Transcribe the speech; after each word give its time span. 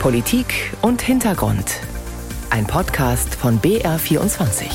Politik 0.00 0.72
und 0.82 1.02
Hintergrund. 1.02 1.80
Ein 2.50 2.66
Podcast 2.66 3.34
von 3.34 3.60
BR24. 3.60 4.66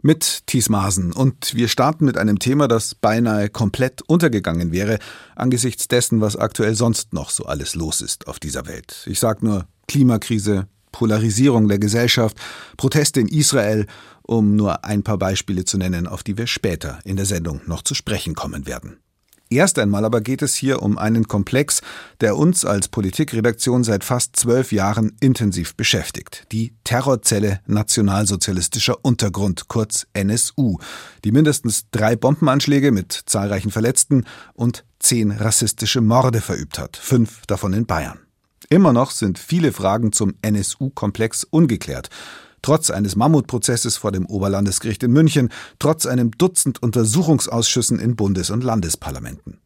Mit 0.00 0.46
Thies 0.46 0.70
Maaßen. 0.70 1.12
Und 1.12 1.54
wir 1.54 1.68
starten 1.68 2.06
mit 2.06 2.16
einem 2.16 2.38
Thema, 2.38 2.68
das 2.68 2.94
beinahe 2.94 3.50
komplett 3.50 4.00
untergegangen 4.02 4.72
wäre, 4.72 4.98
angesichts 5.36 5.88
dessen, 5.88 6.22
was 6.22 6.36
aktuell 6.36 6.74
sonst 6.76 7.12
noch 7.12 7.28
so 7.30 7.44
alles 7.44 7.74
los 7.74 8.00
ist 8.00 8.26
auf 8.26 8.38
dieser 8.38 8.66
Welt. 8.66 9.06
Ich 9.06 9.18
sage 9.18 9.44
nur 9.44 9.66
Klimakrise, 9.88 10.66
Polarisierung 10.92 11.68
der 11.68 11.78
Gesellschaft, 11.78 12.38
Proteste 12.78 13.20
in 13.20 13.28
Israel, 13.28 13.86
um 14.22 14.56
nur 14.56 14.84
ein 14.84 15.02
paar 15.02 15.18
Beispiele 15.18 15.64
zu 15.64 15.76
nennen, 15.76 16.06
auf 16.06 16.22
die 16.22 16.38
wir 16.38 16.46
später 16.46 17.00
in 17.04 17.16
der 17.16 17.26
Sendung 17.26 17.60
noch 17.66 17.82
zu 17.82 17.94
sprechen 17.94 18.34
kommen 18.34 18.66
werden. 18.66 19.00
Erst 19.52 19.80
einmal 19.80 20.04
aber 20.04 20.20
geht 20.20 20.42
es 20.42 20.54
hier 20.54 20.80
um 20.80 20.96
einen 20.96 21.26
Komplex, 21.26 21.82
der 22.20 22.36
uns 22.36 22.64
als 22.64 22.86
Politikredaktion 22.86 23.82
seit 23.82 24.04
fast 24.04 24.36
zwölf 24.36 24.70
Jahren 24.70 25.16
intensiv 25.18 25.74
beschäftigt. 25.74 26.46
Die 26.52 26.72
Terrorzelle 26.84 27.58
Nationalsozialistischer 27.66 28.98
Untergrund, 29.02 29.66
kurz 29.66 30.06
NSU, 30.12 30.78
die 31.24 31.32
mindestens 31.32 31.90
drei 31.90 32.14
Bombenanschläge 32.14 32.92
mit 32.92 33.12
zahlreichen 33.26 33.72
Verletzten 33.72 34.24
und 34.54 34.84
zehn 35.00 35.32
rassistische 35.32 36.00
Morde 36.00 36.40
verübt 36.40 36.78
hat, 36.78 36.96
fünf 36.96 37.44
davon 37.46 37.72
in 37.72 37.86
Bayern. 37.86 38.20
Immer 38.68 38.92
noch 38.92 39.10
sind 39.10 39.36
viele 39.36 39.72
Fragen 39.72 40.12
zum 40.12 40.34
NSU-Komplex 40.42 41.42
ungeklärt. 41.42 42.08
Trotz 42.62 42.90
eines 42.90 43.16
Mammutprozesses 43.16 43.96
vor 43.96 44.12
dem 44.12 44.26
Oberlandesgericht 44.26 45.02
in 45.02 45.12
München, 45.12 45.50
trotz 45.78 46.06
einem 46.06 46.32
Dutzend 46.32 46.82
Untersuchungsausschüssen 46.82 47.98
in 47.98 48.16
Bundes- 48.16 48.50
und 48.50 48.64
Landesparlamenten. 48.64 49.60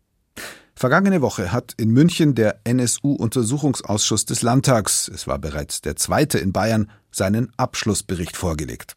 Vergangene 0.77 1.21
Woche 1.21 1.53
hat 1.53 1.75
in 1.77 1.91
München 1.91 2.35
der 2.35 2.61
NSU-Untersuchungsausschuss 2.65 4.25
des 4.25 4.43
Landtags, 4.43 5.09
es 5.09 5.27
war 5.27 5.39
bereits 5.39 5.81
der 5.81 5.97
zweite 5.97 6.39
in 6.39 6.53
Bayern, 6.53 6.91
seinen 7.13 7.53
Abschlussbericht 7.57 8.37
vorgelegt. 8.37 8.97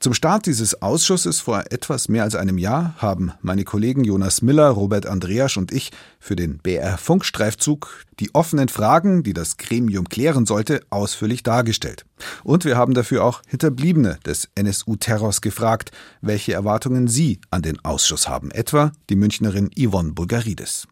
Zum 0.00 0.14
Start 0.14 0.46
dieses 0.46 0.80
Ausschusses 0.80 1.40
vor 1.40 1.64
etwas 1.70 2.08
mehr 2.08 2.22
als 2.22 2.36
einem 2.36 2.56
Jahr 2.56 2.94
haben 2.98 3.32
meine 3.42 3.64
Kollegen 3.64 4.04
Jonas 4.04 4.42
Miller, 4.42 4.68
Robert 4.68 5.06
Andreasch 5.06 5.56
und 5.56 5.72
ich 5.72 5.90
für 6.20 6.36
den 6.36 6.58
BR 6.58 6.96
Funkstreifzug 6.98 8.04
die 8.20 8.32
offenen 8.32 8.68
Fragen, 8.68 9.24
die 9.24 9.32
das 9.32 9.56
Gremium 9.56 10.08
klären 10.08 10.46
sollte, 10.46 10.82
ausführlich 10.90 11.42
dargestellt. 11.42 12.04
Und 12.44 12.64
wir 12.64 12.76
haben 12.76 12.94
dafür 12.94 13.24
auch 13.24 13.42
Hinterbliebene 13.48 14.18
des 14.24 14.48
NSU-Terrors 14.54 15.40
gefragt, 15.40 15.90
welche 16.20 16.52
Erwartungen 16.52 17.08
sie 17.08 17.40
an 17.50 17.62
den 17.62 17.84
Ausschuss 17.84 18.28
haben, 18.28 18.52
etwa 18.52 18.92
die 19.10 19.16
Münchnerin 19.16 19.68
Yvonne 19.76 20.12
Bulgaridis. 20.12 20.86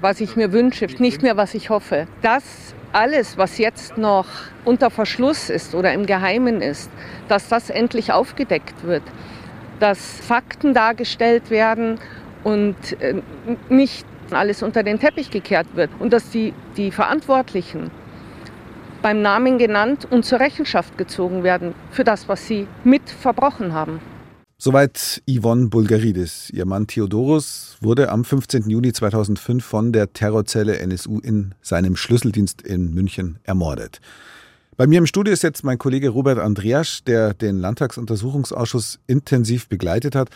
Was 0.00 0.20
ich 0.20 0.34
mir 0.34 0.50
wünsche, 0.50 0.86
nicht 0.98 1.22
mehr 1.22 1.36
was 1.36 1.54
ich 1.54 1.70
hoffe, 1.70 2.08
dass 2.20 2.74
alles, 2.92 3.38
was 3.38 3.58
jetzt 3.58 3.96
noch 3.96 4.26
unter 4.64 4.90
Verschluss 4.90 5.50
ist 5.50 5.72
oder 5.72 5.92
im 5.92 6.04
Geheimen 6.04 6.60
ist, 6.60 6.90
dass 7.28 7.48
das 7.48 7.70
endlich 7.70 8.12
aufgedeckt 8.12 8.82
wird, 8.82 9.04
dass 9.78 10.20
Fakten 10.20 10.74
dargestellt 10.74 11.48
werden 11.48 12.00
und 12.42 12.76
äh, 13.00 13.22
nicht 13.68 14.04
alles 14.32 14.64
unter 14.64 14.82
den 14.82 14.98
Teppich 14.98 15.30
gekehrt 15.30 15.68
wird 15.74 15.90
und 16.00 16.12
dass 16.12 16.28
die, 16.30 16.54
die 16.76 16.90
Verantwortlichen 16.90 17.92
beim 19.00 19.22
Namen 19.22 19.58
genannt 19.58 20.08
und 20.10 20.24
zur 20.24 20.40
Rechenschaft 20.40 20.98
gezogen 20.98 21.44
werden 21.44 21.72
für 21.92 22.02
das, 22.02 22.28
was 22.28 22.46
sie 22.48 22.66
mit 22.82 23.08
verbrochen 23.10 23.72
haben. 23.72 24.00
Soweit 24.56 25.22
Yvonne 25.28 25.66
Bulgaridis. 25.68 26.48
Ihr 26.50 26.64
Mann 26.64 26.86
Theodorus 26.86 27.76
wurde 27.80 28.10
am 28.10 28.24
15. 28.24 28.70
Juni 28.70 28.92
2005 28.92 29.64
von 29.64 29.92
der 29.92 30.12
Terrorzelle 30.12 30.78
NSU 30.78 31.18
in 31.18 31.54
seinem 31.60 31.96
Schlüsseldienst 31.96 32.62
in 32.62 32.94
München 32.94 33.40
ermordet. 33.42 34.00
Bei 34.76 34.86
mir 34.86 34.98
im 34.98 35.06
Studio 35.06 35.32
ist 35.32 35.42
jetzt 35.42 35.64
mein 35.64 35.78
Kollege 35.78 36.08
Robert 36.08 36.38
Andreasch, 36.38 37.02
der 37.04 37.34
den 37.34 37.58
Landtagsuntersuchungsausschuss 37.58 39.00
intensiv 39.08 39.68
begleitet 39.68 40.14
hat. 40.14 40.30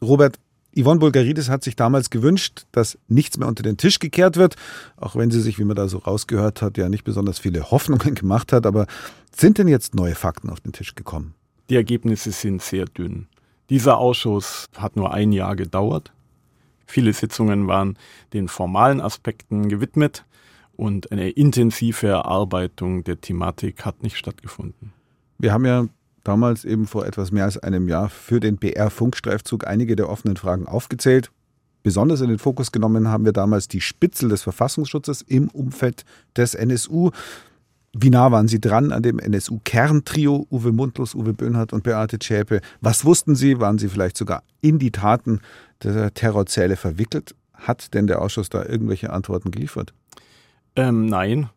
Robert, 0.00 0.38
Yvonne 0.78 1.00
Bulgaridis 1.00 1.48
hat 1.48 1.64
sich 1.64 1.74
damals 1.74 2.10
gewünscht, 2.10 2.66
dass 2.70 2.98
nichts 3.08 3.38
mehr 3.38 3.48
unter 3.48 3.62
den 3.62 3.78
Tisch 3.78 3.98
gekehrt 3.98 4.36
wird, 4.36 4.56
auch 4.96 5.16
wenn 5.16 5.30
sie 5.30 5.40
sich, 5.40 5.58
wie 5.58 5.64
man 5.64 5.76
da 5.76 5.88
so 5.88 5.98
rausgehört 5.98 6.62
hat, 6.62 6.76
ja 6.76 6.88
nicht 6.88 7.04
besonders 7.04 7.38
viele 7.38 7.70
Hoffnungen 7.70 8.14
gemacht 8.14 8.52
hat. 8.52 8.66
Aber 8.66 8.86
sind 9.34 9.56
denn 9.56 9.68
jetzt 9.68 9.94
neue 9.94 10.14
Fakten 10.14 10.50
auf 10.50 10.60
den 10.60 10.72
Tisch 10.72 10.94
gekommen? 10.94 11.34
Die 11.70 11.76
Ergebnisse 11.76 12.30
sind 12.30 12.60
sehr 12.60 12.84
dünn. 12.84 13.26
Dieser 13.70 13.98
Ausschuss 13.98 14.68
hat 14.76 14.96
nur 14.96 15.12
ein 15.12 15.32
Jahr 15.32 15.56
gedauert. 15.56 16.12
Viele 16.86 17.12
Sitzungen 17.12 17.66
waren 17.66 17.96
den 18.32 18.48
formalen 18.48 19.00
Aspekten 19.00 19.68
gewidmet 19.68 20.24
und 20.76 21.12
eine 21.12 21.30
intensive 21.30 22.08
Erarbeitung 22.08 23.04
der 23.04 23.20
Thematik 23.20 23.84
hat 23.84 24.02
nicht 24.02 24.16
stattgefunden. 24.16 24.92
Wir 25.38 25.52
haben 25.52 25.64
ja 25.64 25.86
damals 26.24 26.64
eben 26.64 26.86
vor 26.86 27.06
etwas 27.06 27.32
mehr 27.32 27.44
als 27.44 27.58
einem 27.58 27.88
Jahr 27.88 28.08
für 28.08 28.40
den 28.40 28.56
BR-Funkstreifzug 28.56 29.66
einige 29.66 29.96
der 29.96 30.08
offenen 30.08 30.36
Fragen 30.36 30.66
aufgezählt. 30.66 31.30
Besonders 31.82 32.22
in 32.22 32.28
den 32.28 32.38
Fokus 32.38 32.72
genommen 32.72 33.08
haben 33.08 33.24
wir 33.24 33.32
damals 33.32 33.68
die 33.68 33.82
Spitzel 33.82 34.30
des 34.30 34.42
Verfassungsschutzes 34.42 35.22
im 35.22 35.48
Umfeld 35.50 36.04
des 36.36 36.54
NSU. 36.54 37.10
Wie 37.96 38.10
nah 38.10 38.32
waren 38.32 38.48
Sie 38.48 38.60
dran 38.60 38.90
an 38.90 39.04
dem 39.04 39.20
NSU-Kerntrio 39.20 40.48
Uwe 40.50 40.72
Mundlos, 40.72 41.14
Uwe 41.14 41.32
Böhnhardt 41.32 41.72
und 41.72 41.84
Beate 41.84 42.18
Zschäpe? 42.18 42.60
Was 42.80 43.04
wussten 43.04 43.36
Sie? 43.36 43.60
Waren 43.60 43.78
Sie 43.78 43.88
vielleicht 43.88 44.16
sogar 44.16 44.42
in 44.60 44.80
die 44.80 44.90
Taten 44.90 45.40
der 45.80 46.12
Terrorzelle 46.12 46.74
verwickelt? 46.74 47.36
Hat 47.52 47.94
denn 47.94 48.08
der 48.08 48.20
Ausschuss 48.20 48.48
da 48.48 48.64
irgendwelche 48.64 49.12
Antworten 49.12 49.52
geliefert? 49.52 49.94
Ähm, 50.74 51.06
nein. 51.06 51.50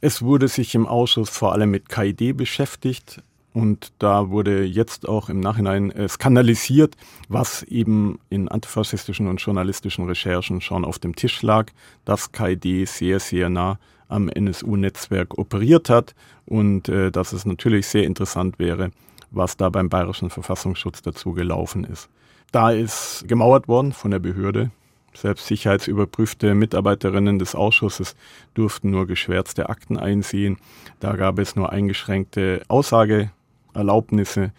Es 0.00 0.20
wurde 0.20 0.48
sich 0.48 0.74
im 0.74 0.84
Ausschuss 0.84 1.30
vor 1.30 1.52
allem 1.52 1.70
mit 1.70 1.88
KID 1.88 2.36
beschäftigt 2.36 3.22
und 3.52 3.92
da 4.00 4.30
wurde 4.30 4.64
jetzt 4.64 5.08
auch 5.08 5.28
im 5.28 5.38
Nachhinein 5.38 5.92
äh, 5.92 6.08
skandalisiert, 6.08 6.96
was 7.28 7.62
eben 7.62 8.18
in 8.30 8.48
antifaschistischen 8.48 9.28
und 9.28 9.40
journalistischen 9.40 10.06
Recherchen 10.06 10.60
schon 10.60 10.84
auf 10.84 10.98
dem 10.98 11.14
Tisch 11.14 11.40
lag, 11.42 11.70
dass 12.04 12.32
KID 12.32 12.88
sehr, 12.88 13.20
sehr 13.20 13.48
nah 13.48 13.78
am 14.12 14.28
NSU-Netzwerk 14.28 15.38
operiert 15.38 15.88
hat 15.88 16.14
und 16.46 16.88
äh, 16.88 17.10
dass 17.10 17.32
es 17.32 17.44
natürlich 17.44 17.86
sehr 17.86 18.04
interessant 18.04 18.58
wäre, 18.58 18.90
was 19.30 19.56
da 19.56 19.70
beim 19.70 19.88
Bayerischen 19.88 20.30
Verfassungsschutz 20.30 21.02
dazu 21.02 21.32
gelaufen 21.32 21.84
ist. 21.84 22.08
Da 22.52 22.70
ist 22.70 23.24
gemauert 23.26 23.66
worden 23.66 23.92
von 23.92 24.10
der 24.10 24.18
Behörde. 24.18 24.70
Selbst 25.14 25.46
sicherheitsüberprüfte 25.46 26.54
Mitarbeiterinnen 26.54 27.38
des 27.38 27.54
Ausschusses 27.54 28.14
durften 28.54 28.90
nur 28.90 29.06
geschwärzte 29.06 29.68
Akten 29.68 29.98
einsehen. 29.98 30.58
Da 31.00 31.16
gab 31.16 31.38
es 31.38 31.54
nur 31.54 31.70
eingeschränkte 31.70 32.62
Aussageerlaubnisse. 32.68 34.52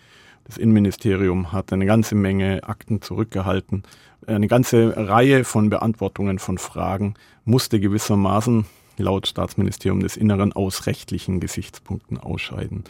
Das 0.45 0.57
Innenministerium 0.57 1.51
hat 1.51 1.73
eine 1.73 1.85
ganze 1.85 2.15
Menge 2.15 2.63
Akten 2.63 3.01
zurückgehalten. 3.01 3.83
Eine 4.27 4.47
ganze 4.47 4.93
Reihe 4.95 5.43
von 5.43 5.69
Beantwortungen 5.69 6.39
von 6.39 6.57
Fragen 6.57 7.15
musste 7.45 7.79
gewissermaßen 7.79 8.65
laut 8.97 9.27
Staatsministerium 9.27 9.99
des 9.99 10.17
Inneren 10.17 10.53
aus 10.53 10.85
rechtlichen 10.85 11.39
Gesichtspunkten 11.39 12.17
ausscheiden. 12.17 12.83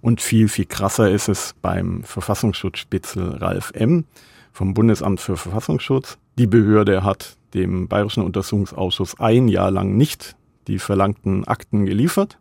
Und 0.00 0.20
viel, 0.20 0.48
viel 0.48 0.64
krasser 0.64 1.10
ist 1.10 1.28
es 1.28 1.54
beim 1.60 2.02
Verfassungsschutzspitzel 2.04 3.36
Ralf 3.36 3.72
M. 3.74 4.04
vom 4.52 4.74
Bundesamt 4.74 5.20
für 5.20 5.36
Verfassungsschutz. 5.36 6.18
Die 6.38 6.46
Behörde 6.46 7.04
hat 7.04 7.36
dem 7.52 7.88
Bayerischen 7.88 8.22
Untersuchungsausschuss 8.22 9.20
ein 9.20 9.48
Jahr 9.48 9.70
lang 9.70 9.96
nicht 9.96 10.36
die 10.68 10.78
verlangten 10.78 11.44
Akten 11.46 11.84
geliefert. 11.84 12.38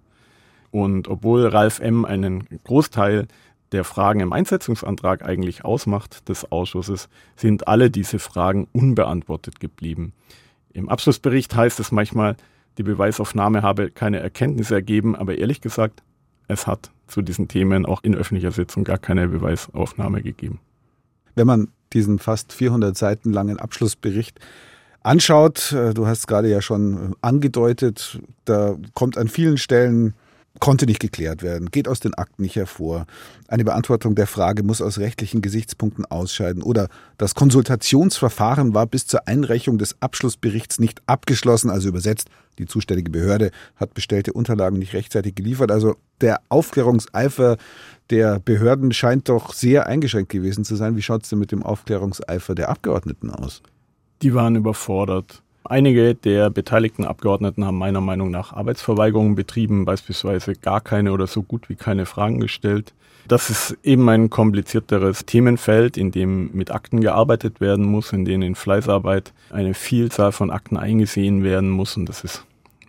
Und 0.72 1.08
obwohl 1.08 1.47
Ralf 1.47 1.79
M. 1.79 2.06
einen 2.06 2.47
Großteil 2.63 3.28
der 3.72 3.84
Fragen 3.84 4.19
im 4.19 4.34
Einsetzungsantrag 4.34 5.24
eigentlich 5.24 5.66
ausmacht 5.66 6.29
des 6.29 6.52
Ausschusses, 6.52 7.09
sind 7.35 7.68
alle 7.68 7.91
diese 7.91 8.19
Fragen 8.19 8.68
unbeantwortet 8.72 9.59
geblieben. 9.59 10.13
Im 10.74 10.90
Abschlussbericht 10.90 11.56
heißt 11.56 11.79
es 11.79 11.91
manchmal, 11.91 12.35
die 12.78 12.84
Beweisaufnahme 12.84 13.62
habe 13.62 13.92
keine 13.92 14.20
Erkenntnisse 14.20 14.76
ergeben, 14.76 15.16
aber 15.16 15.38
ehrlich 15.38 15.62
gesagt, 15.62 16.04
es 16.48 16.68
hat 16.68 16.92
zu 17.08 17.22
diesen 17.22 17.48
Themen 17.48 17.86
auch 17.86 18.04
in 18.04 18.16
öffentlicher 18.16 18.52
Sitzung 18.52 18.84
gar 18.84 18.98
keine 18.98 19.28
Beweisaufnahme 19.28 20.22
gegeben. 20.22 20.60
Wenn 21.36 21.48
man 21.48 21.70
diesen 21.94 22.20
fast 22.20 22.54
400 22.54 22.98
Seiten 22.98 23.32
langen 23.32 23.60
Abschlussbericht 23.60 24.40
anschaut, 25.02 25.72
äh, 25.72 25.94
du 25.94 26.08
hast 26.08 26.28
gerade 26.28 26.50
ja 26.50 26.62
schon 26.62 27.16
angedeutet, 27.22 28.20
da 28.46 28.78
kommt 28.94 29.18
an 29.18 29.28
vielen 29.28 29.58
Stellen 29.58 30.14
konnte 30.59 30.85
nicht 30.85 31.00
geklärt 31.00 31.41
werden, 31.41 31.72
geht 31.72 31.88
aus 31.88 32.00
den 32.00 32.14
Akten 32.14 32.44
nicht 32.44 32.56
hervor. 32.56 33.06
Eine 33.47 33.64
Beantwortung 33.64 34.16
der 34.16 34.28
Frage 34.28 34.64
muss 34.64 34.82
aus 34.82 35.00
rechtlichen 35.00 35.41
Gesichtspunkten 35.41 36.06
ausscheiden 36.06 36.61
oder 36.61 36.88
das 37.17 37.35
Konsultationsverfahren 37.35 38.73
war 38.73 38.85
bis 38.85 39.08
zur 39.08 39.28
Einreichung 39.28 39.78
des 39.78 39.96
Abschlussberichts 40.02 40.79
nicht 40.79 41.02
abgeschlossen, 41.08 41.70
also 41.70 41.90
übersetzt, 41.90 42.29
die 42.59 42.66
zuständige 42.66 43.09
Behörde 43.09 43.52
hat 43.78 43.94
bestellte 43.94 44.34
Unterlagen 44.34 44.78
nicht 44.78 44.94
rechtzeitig 44.94 45.34
geliefert. 45.35 45.72
Also 45.72 45.96
der 46.20 46.41
Aufklärungseifer 46.50 47.58
der 48.09 48.40
Behörden 48.40 48.91
scheint 48.91 49.29
doch 49.29 49.53
sehr 49.53 49.88
eingeschränkt 49.88 50.29
gewesen 50.29 50.66
zu 50.66 50.76
sein. 50.76 50.97
Wie 50.97 51.02
schaut 51.02 51.23
es 51.23 51.29
denn 51.29 51.40
mit 51.40 51.52
dem 51.52 51.64
Aufklärungseifer 51.64 52.56
der 52.56 52.70
Abgeordneten 52.70 53.29
aus? 53.29 53.61
Die 54.22 54.34
waren 54.34 54.56
überfordert 54.56 55.41
Einige 55.70 56.16
der 56.16 56.50
beteiligten 56.50 57.06
Abgeordneten 57.06 57.64
haben 57.64 57.78
meiner 57.78 58.02
Meinung 58.02 58.32
nach 58.32 58.54
Arbeitsverweigerungen 58.54 59.36
betrieben, 59.36 59.86
beispielsweise 59.86 60.54
gar 60.54 60.82
keine 60.82 61.12
oder 61.12 61.28
so 61.28 61.44
gut 61.44 61.70
wie 61.70 61.76
keine 61.76 62.08
Fragen 62.08 62.40
gestellt. 62.40 62.96
Das 63.28 63.52
ist 63.52 63.78
eben 63.84 64.10
ein 64.10 64.32
komplizierteres 64.32 65.28
Themenfeld, 65.28 65.96
in 65.96 66.10
dem 66.10 66.50
mit 66.54 66.72
Akten 66.72 67.02
gearbeitet 67.02 67.62
werden 67.62 67.86
muss, 67.86 68.12
in 68.14 68.26
dem 68.26 68.42
in 68.42 68.56
Fleißarbeit 68.56 69.32
eine 69.52 69.76
Vielzahl 69.76 70.32
von 70.32 70.50
Akten 70.50 70.76
eingesehen 70.76 71.44
werden 71.44 71.70
muss 71.70 71.96
und 71.96 72.10
das 72.10 72.24
ist 72.24 72.46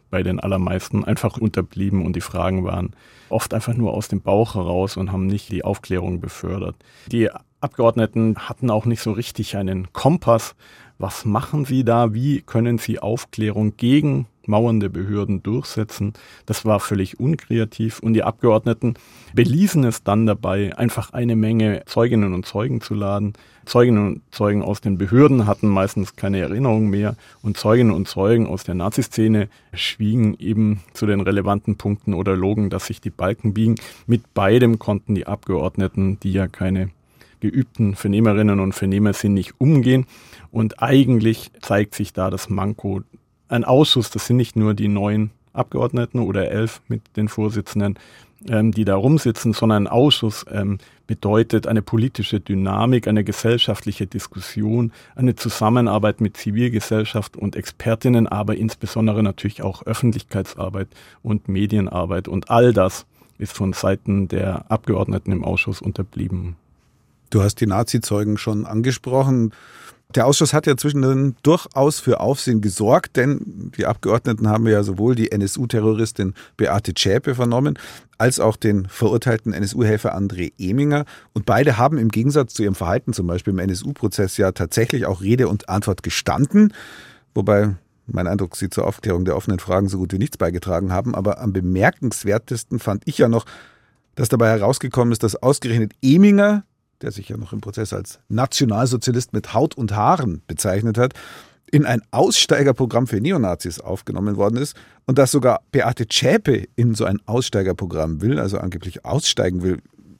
bei 0.09 0.23
den 0.23 0.41
allermeisten 0.41 1.05
einfach 1.05 1.37
unterblieben 1.37 2.06
und 2.06 2.17
die 2.17 2.23
Fragen 2.23 2.65
waren 2.65 2.94
oft 3.29 3.53
einfach 3.53 3.75
nur 3.75 3.93
aus 3.93 4.09
dem 4.09 4.23
Bauch 4.23 4.55
heraus 4.55 4.97
und 4.97 5.12
haben 5.12 5.27
nicht 5.27 5.53
die 5.53 5.65
Aufklärung 5.65 6.21
befördert. 6.21 6.77
Die 7.12 7.29
Abgeordneten 7.61 8.37
hatten 8.38 8.71
auch 8.71 8.87
nicht 8.87 9.03
so 9.03 9.12
richtig 9.12 9.59
einen 9.59 9.93
Kompass. 9.93 10.56
Was 11.00 11.25
machen 11.25 11.64
sie 11.64 11.82
da? 11.82 12.12
Wie 12.12 12.43
können 12.43 12.76
sie 12.76 12.99
Aufklärung 12.99 13.73
gegen 13.79 14.26
mauernde 14.44 14.91
Behörden 14.91 15.43
durchsetzen? 15.43 16.12
Das 16.44 16.67
war 16.67 16.79
völlig 16.79 17.19
unkreativ 17.19 18.00
und 18.00 18.12
die 18.12 18.23
Abgeordneten 18.23 18.93
beließen 19.32 19.82
es 19.85 20.02
dann 20.05 20.26
dabei, 20.26 20.76
einfach 20.76 21.14
eine 21.14 21.37
Menge 21.37 21.85
Zeuginnen 21.87 22.35
und 22.35 22.44
Zeugen 22.44 22.82
zu 22.82 22.93
laden. 22.93 23.32
Zeuginnen 23.64 24.06
und 24.08 24.23
Zeugen 24.31 24.62
aus 24.62 24.82
den 24.82 24.99
Behörden 24.99 25.47
hatten 25.47 25.69
meistens 25.69 26.17
keine 26.17 26.41
Erinnerung 26.41 26.91
mehr 26.91 27.17
und 27.41 27.56
Zeuginnen 27.56 27.94
und 27.94 28.06
Zeugen 28.06 28.46
aus 28.46 28.64
der 28.64 28.75
Naziszene 28.75 29.49
schwiegen 29.73 30.37
eben 30.38 30.82
zu 30.93 31.06
den 31.06 31.23
relevanten 31.23 31.76
Punkten 31.76 32.12
oder 32.12 32.37
logen, 32.37 32.69
dass 32.69 32.85
sich 32.85 33.00
die 33.00 33.08
Balken 33.08 33.55
biegen. 33.55 33.76
Mit 34.06 34.35
beidem 34.35 34.79
konnten 34.79 35.14
die 35.14 35.26
Abgeordneten, 35.26 36.20
die 36.20 36.32
ja 36.32 36.46
keine 36.46 36.91
geübten 37.40 37.94
Vernehmerinnen 37.94 38.60
und 38.60 38.72
Vernehmer 38.72 39.12
sind, 39.12 39.34
nicht 39.34 39.54
umgehen. 39.58 40.06
Und 40.50 40.82
eigentlich 40.82 41.50
zeigt 41.60 41.94
sich 41.94 42.12
da 42.12 42.31
das 42.31 42.48
Manko. 42.48 43.02
Ein 43.48 43.64
Ausschuss, 43.64 44.10
das 44.10 44.26
sind 44.26 44.37
nicht 44.37 44.56
nur 44.56 44.75
die 44.75 44.88
neuen 44.88 45.31
Abgeordneten 45.52 46.20
oder 46.20 46.50
elf 46.50 46.81
mit 46.88 47.02
den 47.16 47.28
Vorsitzenden, 47.28 47.98
ähm, 48.48 48.72
die 48.72 48.84
da 48.84 48.94
rumsitzen, 48.94 49.52
sondern 49.52 49.84
ein 49.84 49.92
Ausschuss 49.92 50.46
ähm, 50.50 50.78
bedeutet 51.06 51.66
eine 51.66 51.82
politische 51.82 52.40
Dynamik, 52.40 53.08
eine 53.08 53.25
gesellschaftliche 53.25 54.06
Diskussion, 54.06 54.93
eine 55.16 55.34
Zusammenarbeit 55.34 56.20
mit 56.20 56.36
Zivilgesellschaft 56.36 57.36
und 57.36 57.56
Expertinnen, 57.56 58.26
aber 58.28 58.56
insbesondere 58.56 59.22
natürlich 59.22 59.62
auch 59.62 59.82
Öffentlichkeitsarbeit 59.82 60.88
und 61.22 61.48
Medienarbeit. 61.48 62.28
Und 62.28 62.50
all 62.50 62.72
das 62.72 63.06
ist 63.38 63.52
von 63.52 63.72
Seiten 63.72 64.28
der 64.28 64.70
Abgeordneten 64.70 65.32
im 65.32 65.44
Ausschuss 65.44 65.82
unterblieben. 65.82 66.56
Du 67.31 67.43
hast 67.43 67.56
die 67.56 67.67
Nazi-Zeugen 67.67 68.38
schon 68.38 68.67
angesprochen. 68.67 69.53
Der 70.17 70.27
Ausschuss 70.27 70.53
hat 70.53 70.67
ja 70.67 70.77
zwischendrin 70.77 71.37
durchaus 71.44 72.00
für 72.00 72.19
Aufsehen 72.19 72.61
gesorgt, 72.61 73.17
denn 73.17 73.71
die 73.79 73.87
Abgeordneten 73.87 74.49
haben 74.49 74.67
ja 74.67 74.82
sowohl 74.82 75.15
die 75.15 75.31
NSU-Terroristin 75.31 76.35
Beate 76.56 76.94
Zschäpe 76.94 77.37
vernommen, 77.37 77.79
als 78.19 78.41
auch 78.41 78.56
den 78.56 78.88
verurteilten 78.88 79.53
NSU-Helfer 79.53 80.17
André 80.17 80.53
Eminger. 80.59 81.05
Und 81.32 81.47
beide 81.47 81.79
haben 81.79 81.97
im 81.97 82.09
Gegensatz 82.09 82.55
zu 82.55 82.65
ihrem 82.65 82.75
Verhalten 82.75 83.12
zum 83.12 83.29
Beispiel 83.29 83.53
im 83.53 83.61
NSU-Prozess 83.61 84.37
ja 84.37 84.50
tatsächlich 84.50 85.06
auch 85.06 85.21
Rede 85.21 85.47
und 85.47 85.69
Antwort 85.69 86.03
gestanden. 86.03 86.75
Wobei 87.32 87.77
mein 88.09 88.27
Eindruck, 88.27 88.56
sie 88.56 88.69
zur 88.69 88.88
Aufklärung 88.88 89.25
der 89.25 89.37
offenen 89.37 89.61
Fragen 89.61 89.88
so 89.88 89.99
gut 89.99 90.12
wie 90.12 90.19
nichts 90.19 90.37
beigetragen 90.37 90.93
haben. 90.93 91.15
Aber 91.15 91.41
am 91.41 91.53
bemerkenswertesten 91.53 92.81
fand 92.81 93.05
ich 93.05 93.19
ja 93.19 93.29
noch, 93.29 93.47
dass 94.17 94.29
dabei 94.29 94.49
herausgekommen 94.49 95.12
ist, 95.12 95.23
dass 95.23 95.37
ausgerechnet 95.37 95.93
Eminger 96.03 96.65
der 97.02 97.11
sich 97.11 97.29
ja 97.29 97.37
noch 97.37 97.52
im 97.52 97.61
Prozess 97.61 97.93
als 97.93 98.20
Nationalsozialist 98.29 99.32
mit 99.32 99.55
Haut 99.55 99.76
und 99.76 99.94
Haaren 99.94 100.43
bezeichnet 100.47 100.99
hat, 100.99 101.14
in 101.70 101.87
ein 101.87 102.02
Aussteigerprogramm 102.11 103.06
für 103.06 103.20
Neonazis 103.20 103.81
aufgenommen 103.81 104.37
worden 104.37 104.56
ist 104.56 104.76
und 105.06 105.19
dass 105.19 105.31
sogar 105.31 105.61
Beate 105.73 106.08
Zschäpe 106.08 106.67
in 106.76 106.94
so 106.94 107.05
ein 107.05 107.20
Aussteigerprogramm 107.26 108.20
will, 108.20 108.38
also 108.38 108.58
angeblich 108.58 109.05
aussteigen 109.05 109.62
will. 109.62 109.79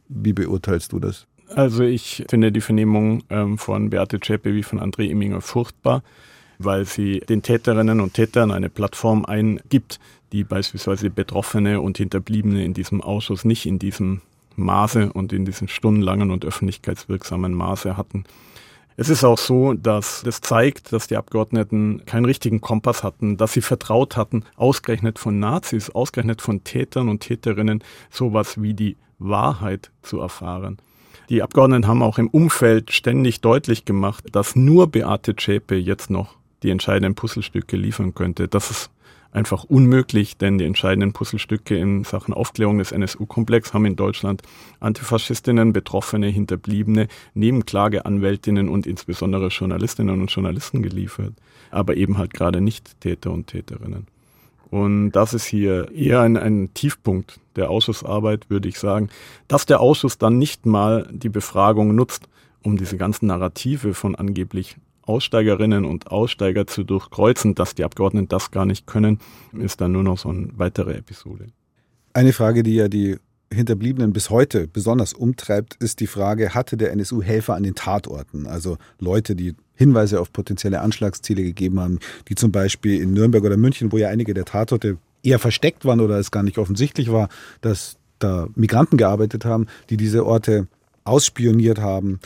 Wie 0.09 0.33
beurteilst 0.33 0.93
du 0.93 1.01
das? 1.01 1.27
Also 1.55 1.83
ich 1.83 2.25
finde 2.31 2.53
die 2.53 2.61
Vernehmung 2.61 3.25
ähm, 3.29 3.59
von 3.59 3.91
Beate 3.91 4.21
Zschäpe 4.21 4.55
wie 4.55 4.63
von 4.63 4.81
André 4.81 5.09
Imminger 5.09 5.41
furchtbar, 5.41 6.03
weil 6.59 6.85
sie 6.85 7.21
den 7.21 7.43
Täterinnen 7.43 8.01
und 8.01 8.15
Tätern 8.15 8.53
eine 8.53 8.71
Plattform 8.71 9.25
eingibt, 9.25 9.99
die 10.33 10.45
beispielsweise 10.45 11.11
Betroffene 11.11 11.81
und 11.81 11.99
Hinterbliebene 11.99 12.65
in 12.65 12.75
diesem 12.75 13.01
Ausschuss 13.01 13.45
nicht 13.45 13.67
in 13.67 13.81
diesem 13.81 14.21
Maße 14.57 15.13
und 15.13 15.33
in 15.33 15.45
diesen 15.45 15.69
stundenlangen 15.69 16.31
und 16.31 16.45
öffentlichkeitswirksamen 16.45 17.55
Maße 17.55 17.97
hatten. 17.97 18.25
Es 18.97 19.09
ist 19.09 19.25
auch 19.25 19.39
so, 19.39 19.73
dass 19.73 20.23
das 20.25 20.43
zeigt, 20.43 20.93
dass 20.93 21.07
die 21.07 21.17
Abgeordneten 21.17 22.03
keinen 22.05 22.27
richtigen 22.27 22.61
Kompass 22.61 23.03
hatten, 23.03 23.39
dass 23.39 23.55
sie 23.55 23.63
vertraut 23.63 24.17
hatten, 24.17 24.45
ausgerechnet 24.57 25.19
von 25.19 25.39
Nazis, 25.39 25.89
ausgerechnet 25.89 26.43
von 26.43 26.65
Tätern 26.65 27.09
und 27.09 27.21
Täterinnen, 27.21 27.83
sowas 28.11 28.61
wie 28.61 28.75
die 28.75 28.97
Wahrheit 29.19 29.91
zu 30.03 30.21
erfahren. 30.21 30.79
Die 31.31 31.43
Abgeordneten 31.43 31.87
haben 31.87 32.03
auch 32.03 32.19
im 32.19 32.29
Umfeld 32.29 32.93
ständig 32.93 33.41
deutlich 33.41 33.85
gemacht, 33.85 34.25
dass 34.33 34.57
nur 34.57 34.89
Beate 34.89 35.37
Zschäpe 35.37 35.77
jetzt 35.77 36.11
noch 36.11 36.37
die 36.63 36.71
entscheidenden 36.71 37.15
Puzzlestücke 37.15 37.77
liefern 37.77 38.15
könnte. 38.15 38.49
Das 38.49 38.71
ist 38.71 38.91
einfach 39.33 39.65
unmöglich, 39.65 40.37
denn 40.37 40.59
die 40.59 40.65
entscheidenden 40.65 41.13
Puzzlestücke 41.13 41.77
in 41.77 42.05
Sachen 42.05 42.35
Aufklärung 42.35 42.79
des 42.79 42.93
NSU-Komplex 42.93 43.73
haben 43.73 43.87
in 43.87 43.97
Deutschland 43.97 44.43
Antifaschistinnen, 44.81 45.73
Betroffene, 45.73 46.29
Hinterbliebene, 46.29 47.09
Nebenklageanwältinnen 47.35 48.69
und 48.69 48.87
insbesondere 48.87 49.49
Journalistinnen 49.49 50.21
und 50.21 50.31
Journalisten 50.31 50.83
geliefert, 50.83 51.35
aber 51.71 51.97
eben 51.97 52.19
halt 52.19 52.35
gerade 52.35 52.61
nicht 52.61 53.01
Täter 53.01 53.31
und 53.31 53.47
Täterinnen. 53.47 54.07
Und 54.71 55.13
das 55.13 55.35
ist 55.35 55.47
hier 55.47 55.91
eher 55.93 56.21
ein, 56.21 56.37
ein 56.37 56.73
Tiefpunkt 56.75 57.41
der 57.57 57.71
Ausschussarbeit, 57.71 58.49
würde 58.51 58.69
ich 58.69 58.79
sagen, 58.79 59.11
dass 59.49 59.67
der 59.67 59.81
Ausschuss 59.81 60.19
dann 60.19 60.39
nicht 60.39 60.65
mal 60.65 61.09
die 61.13 61.29
Befragung 61.29 61.95
nutzt, 61.95 62.29
um 62.63 62.77
diese 62.77 62.97
ganzen 62.97 63.27
Narrative 63.27 63.95
von 63.95 64.15
angeblich 64.15 64.77
Aussteigerinnen 65.11 65.85
und 65.85 66.07
Aussteiger 66.07 66.69
zu 66.69 66.85
durchkreuzen, 66.85 67.57
dass 67.57 67.75
die 67.75 67.83
Abgeordneten 67.83 68.29
das 68.29 68.53
gar 68.53 68.65
nicht 68.65 68.87
können, 68.87 69.19
ist 69.59 69.81
dann 69.81 69.91
nur 69.91 70.05
noch 70.05 70.19
so 70.19 70.29
eine 70.29 70.51
weitere 70.55 70.95
Episode. 70.95 71.49
Eine 72.13 72.33
Frage, 72.33 72.63
die 72.63 72.77
ja 72.77 72.87
die 72.87 73.17
Hinterbliebenen 73.53 74.13
bis 74.13 74.31
heute 74.31 74.69
besonders 74.69 75.13
umtreibt, 75.13 75.75
ist 75.81 75.99
die 75.99 76.07
Frage, 76.07 76.55
hatte 76.55 76.77
der 76.77 76.93
NSU 76.93 77.23
Helfer 77.23 77.57
an 77.57 77.65
den 77.65 77.75
Tatorten? 77.75 78.47
Also 78.47 78.79
Leute, 79.01 79.35
die 79.35 79.57
Hinweise 79.75 80.21
auf 80.21 80.33
potenzielle 80.33 80.81
Anschlagsziele 80.81 81.43
gegeben 81.43 81.81
haben, 81.81 81.99
die 82.29 82.37
zum 82.37 82.53
Beispiel 82.53 83.01
in 83.03 83.13
Nürnberg 83.13 83.43
oder 83.43 83.57
München, 83.57 83.91
wo 83.91 83.99
ja 83.99 84.09
einige 84.09 84.33
der 84.33 84.45
Tatorte 84.45 84.99
eher 85.25 85.41
versteckt 85.41 85.85
waren 85.85 86.01
oder 86.01 86.19
es 86.21 86.31
gar 86.31 86.45
nicht 86.45 86.59
offensichtlich 86.59 87.11
war, 87.11 87.29
dass 87.61 87.97
da 88.21 88.47
Migranten 88.55 88.97
gearbeitet 88.97 89.45
haben, 89.45 89.67
die 89.89 89.97
diese 89.97 90.25
Orte 90.25 90.69
ausspioniert 91.03 91.81
haben. 91.81 92.21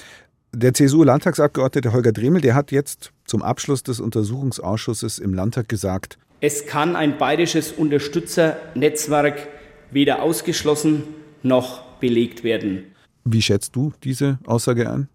Der 0.56 0.72
CSU-Landtagsabgeordnete 0.72 1.92
Holger 1.92 2.12
Dremel, 2.12 2.40
der 2.40 2.54
hat 2.54 2.70
jetzt 2.70 3.12
zum 3.24 3.42
Abschluss 3.42 3.82
des 3.82 3.98
Untersuchungsausschusses 3.98 5.18
im 5.18 5.34
Landtag 5.34 5.68
gesagt, 5.68 6.16
es 6.40 6.66
kann 6.66 6.94
ein 6.94 7.18
bayerisches 7.18 7.72
Unterstützernetzwerk 7.72 9.48
weder 9.90 10.22
ausgeschlossen 10.22 11.02
noch 11.42 11.82
belegt 11.98 12.44
werden. 12.44 12.84
Wie 13.24 13.42
schätzt 13.42 13.74
du 13.74 13.92
diese 14.04 14.38
Aussage 14.44 14.88
ein? 14.90 15.08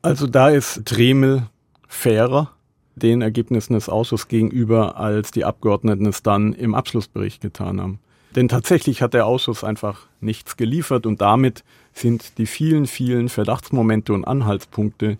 Also 0.00 0.26
da 0.26 0.48
ist 0.48 0.82
Dremel 0.84 1.42
fairer 1.88 2.52
den 2.94 3.20
Ergebnissen 3.20 3.74
des 3.74 3.90
Ausschusses 3.90 4.28
gegenüber, 4.28 4.96
als 4.96 5.30
die 5.30 5.44
Abgeordneten 5.44 6.06
es 6.06 6.22
dann 6.22 6.54
im 6.54 6.74
Abschlussbericht 6.74 7.42
getan 7.42 7.80
haben. 7.82 7.98
Denn 8.34 8.48
tatsächlich 8.48 9.02
hat 9.02 9.12
der 9.12 9.26
Ausschuss 9.26 9.64
einfach 9.64 10.06
nichts 10.20 10.56
geliefert 10.56 11.04
und 11.04 11.20
damit 11.20 11.64
sind 11.98 12.38
die 12.38 12.46
vielen, 12.46 12.86
vielen 12.86 13.28
Verdachtsmomente 13.28 14.12
und 14.12 14.24
Anhaltspunkte, 14.24 15.18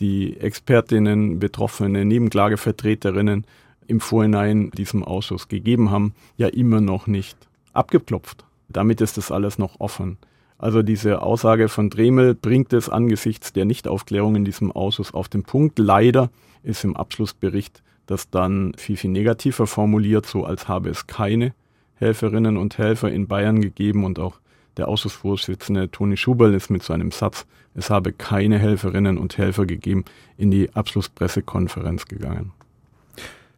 die 0.00 0.38
Expertinnen, 0.38 1.38
Betroffene, 1.38 2.04
Nebenklagevertreterinnen 2.04 3.46
im 3.86 4.00
Vorhinein 4.00 4.70
diesem 4.72 5.02
Ausschuss 5.02 5.48
gegeben 5.48 5.90
haben, 5.90 6.14
ja 6.36 6.48
immer 6.48 6.80
noch 6.80 7.06
nicht 7.06 7.36
abgeklopft. 7.72 8.44
Damit 8.68 9.00
ist 9.00 9.16
das 9.16 9.32
alles 9.32 9.58
noch 9.58 9.80
offen. 9.80 10.18
Also 10.58 10.82
diese 10.82 11.22
Aussage 11.22 11.68
von 11.68 11.88
Dremel 11.88 12.34
bringt 12.34 12.72
es 12.72 12.88
angesichts 12.88 13.52
der 13.52 13.64
Nichtaufklärung 13.64 14.36
in 14.36 14.44
diesem 14.44 14.70
Ausschuss 14.70 15.14
auf 15.14 15.28
den 15.28 15.44
Punkt. 15.44 15.78
Leider 15.78 16.30
ist 16.62 16.84
im 16.84 16.96
Abschlussbericht 16.96 17.82
das 18.06 18.28
dann 18.30 18.74
viel, 18.76 18.96
viel 18.96 19.10
negativer 19.10 19.66
formuliert, 19.66 20.26
so 20.26 20.44
als 20.44 20.68
habe 20.68 20.90
es 20.90 21.06
keine 21.06 21.54
Helferinnen 21.94 22.56
und 22.56 22.76
Helfer 22.76 23.10
in 23.10 23.28
Bayern 23.28 23.60
gegeben 23.60 24.04
und 24.04 24.18
auch 24.18 24.40
der 24.78 24.88
Ausschussvorsitzende 24.88 25.90
Toni 25.90 26.16
Schuberl 26.16 26.54
ist 26.54 26.70
mit 26.70 26.82
so 26.82 26.92
einem 26.92 27.10
Satz, 27.10 27.44
es 27.74 27.90
habe 27.90 28.12
keine 28.12 28.58
Helferinnen 28.58 29.18
und 29.18 29.36
Helfer 29.36 29.66
gegeben, 29.66 30.04
in 30.36 30.50
die 30.50 30.72
Abschlusspressekonferenz 30.74 32.06
gegangen. 32.06 32.52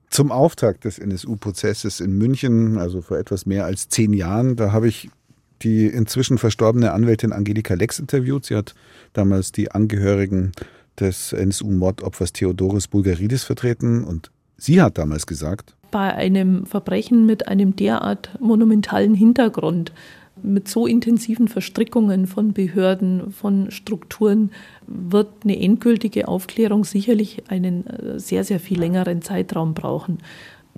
Zum 0.08 0.32
Auftakt 0.32 0.84
des 0.84 0.98
NSU-Prozesses 0.98 2.00
in 2.00 2.18
München, 2.18 2.78
also 2.78 3.00
vor 3.00 3.18
etwas 3.18 3.46
mehr 3.46 3.64
als 3.64 3.88
zehn 3.88 4.12
Jahren, 4.12 4.56
da 4.56 4.72
habe 4.72 4.88
ich 4.88 5.08
die 5.62 5.86
inzwischen 5.86 6.38
verstorbene 6.38 6.92
Anwältin 6.92 7.32
Angelika 7.32 7.74
Lex 7.74 7.98
interviewt. 7.98 8.46
Sie 8.46 8.56
hat 8.56 8.74
damals 9.12 9.52
die 9.52 9.70
Angehörigen 9.70 10.52
des 10.98 11.32
NSU-Mordopfers 11.32 12.32
Theodoros 12.32 12.88
Bulgaridis 12.88 13.44
vertreten 13.44 14.02
und 14.04 14.30
Sie 14.56 14.82
hat 14.82 14.98
damals 14.98 15.26
gesagt, 15.26 15.74
bei 15.90 16.14
einem 16.14 16.66
Verbrechen 16.66 17.26
mit 17.26 17.48
einem 17.48 17.76
derart 17.76 18.30
monumentalen 18.40 19.14
Hintergrund, 19.14 19.92
mit 20.42 20.68
so 20.68 20.86
intensiven 20.86 21.48
Verstrickungen 21.48 22.26
von 22.26 22.52
Behörden, 22.52 23.32
von 23.32 23.70
Strukturen, 23.70 24.50
wird 24.86 25.28
eine 25.44 25.60
endgültige 25.60 26.28
Aufklärung 26.28 26.84
sicherlich 26.84 27.44
einen 27.48 27.86
äh, 27.86 28.18
sehr, 28.18 28.44
sehr 28.44 28.60
viel 28.60 28.78
längeren 28.78 29.22
Zeitraum 29.22 29.74
brauchen. 29.74 30.18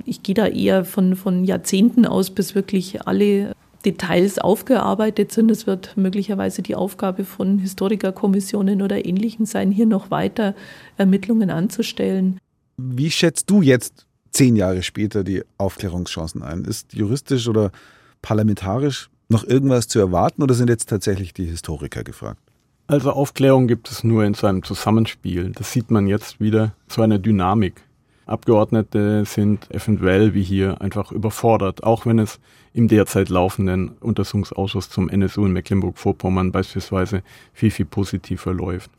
Ich 0.04 0.22
gehe 0.22 0.34
da 0.34 0.46
eher 0.46 0.84
von, 0.84 1.16
von 1.16 1.44
Jahrzehnten 1.44 2.06
aus, 2.06 2.30
bis 2.30 2.54
wirklich 2.54 3.06
alle 3.06 3.54
Details 3.84 4.38
aufgearbeitet 4.38 5.32
sind. 5.32 5.50
Es 5.50 5.66
wird 5.66 5.96
möglicherweise 5.96 6.62
die 6.62 6.74
Aufgabe 6.74 7.24
von 7.24 7.58
Historikerkommissionen 7.58 8.82
oder 8.82 9.04
Ähnlichem 9.04 9.46
sein, 9.46 9.70
hier 9.70 9.86
noch 9.86 10.10
weiter 10.10 10.54
Ermittlungen 10.96 11.50
anzustellen. 11.50 12.38
Wie 12.76 13.10
schätzt 13.10 13.50
du 13.50 13.62
jetzt 13.62 14.06
zehn 14.30 14.56
Jahre 14.56 14.82
später 14.82 15.24
die 15.24 15.42
Aufklärungschancen 15.58 16.42
ein? 16.42 16.64
Ist 16.64 16.94
juristisch 16.94 17.48
oder 17.48 17.70
parlamentarisch 18.22 19.10
noch 19.32 19.44
irgendwas 19.44 19.88
zu 19.88 19.98
erwarten 19.98 20.42
oder 20.42 20.54
sind 20.54 20.68
jetzt 20.68 20.88
tatsächlich 20.88 21.34
die 21.34 21.46
Historiker 21.46 22.04
gefragt? 22.04 22.40
Also 22.86 23.10
Aufklärung 23.10 23.66
gibt 23.66 23.90
es 23.90 24.04
nur 24.04 24.24
in 24.24 24.34
seinem 24.34 24.62
Zusammenspiel. 24.62 25.52
Das 25.52 25.72
sieht 25.72 25.90
man 25.90 26.06
jetzt 26.06 26.40
wieder, 26.40 26.74
so 26.88 27.02
eine 27.02 27.18
Dynamik. 27.18 27.82
Abgeordnete 28.26 29.24
sind 29.24 29.70
eventuell 29.70 30.34
wie 30.34 30.42
hier 30.42 30.80
einfach 30.80 31.10
überfordert, 31.10 31.82
auch 31.82 32.06
wenn 32.06 32.18
es 32.18 32.38
im 32.72 32.88
derzeit 32.88 33.28
laufenden 33.28 33.90
Untersuchungsausschuss 34.00 34.88
zum 34.88 35.08
NSU 35.08 35.46
in 35.46 35.52
Mecklenburg-Vorpommern 35.52 36.52
beispielsweise 36.52 37.22
viel, 37.52 37.70
viel 37.70 37.86
positiver 37.86 38.52
läuft. 38.54 38.90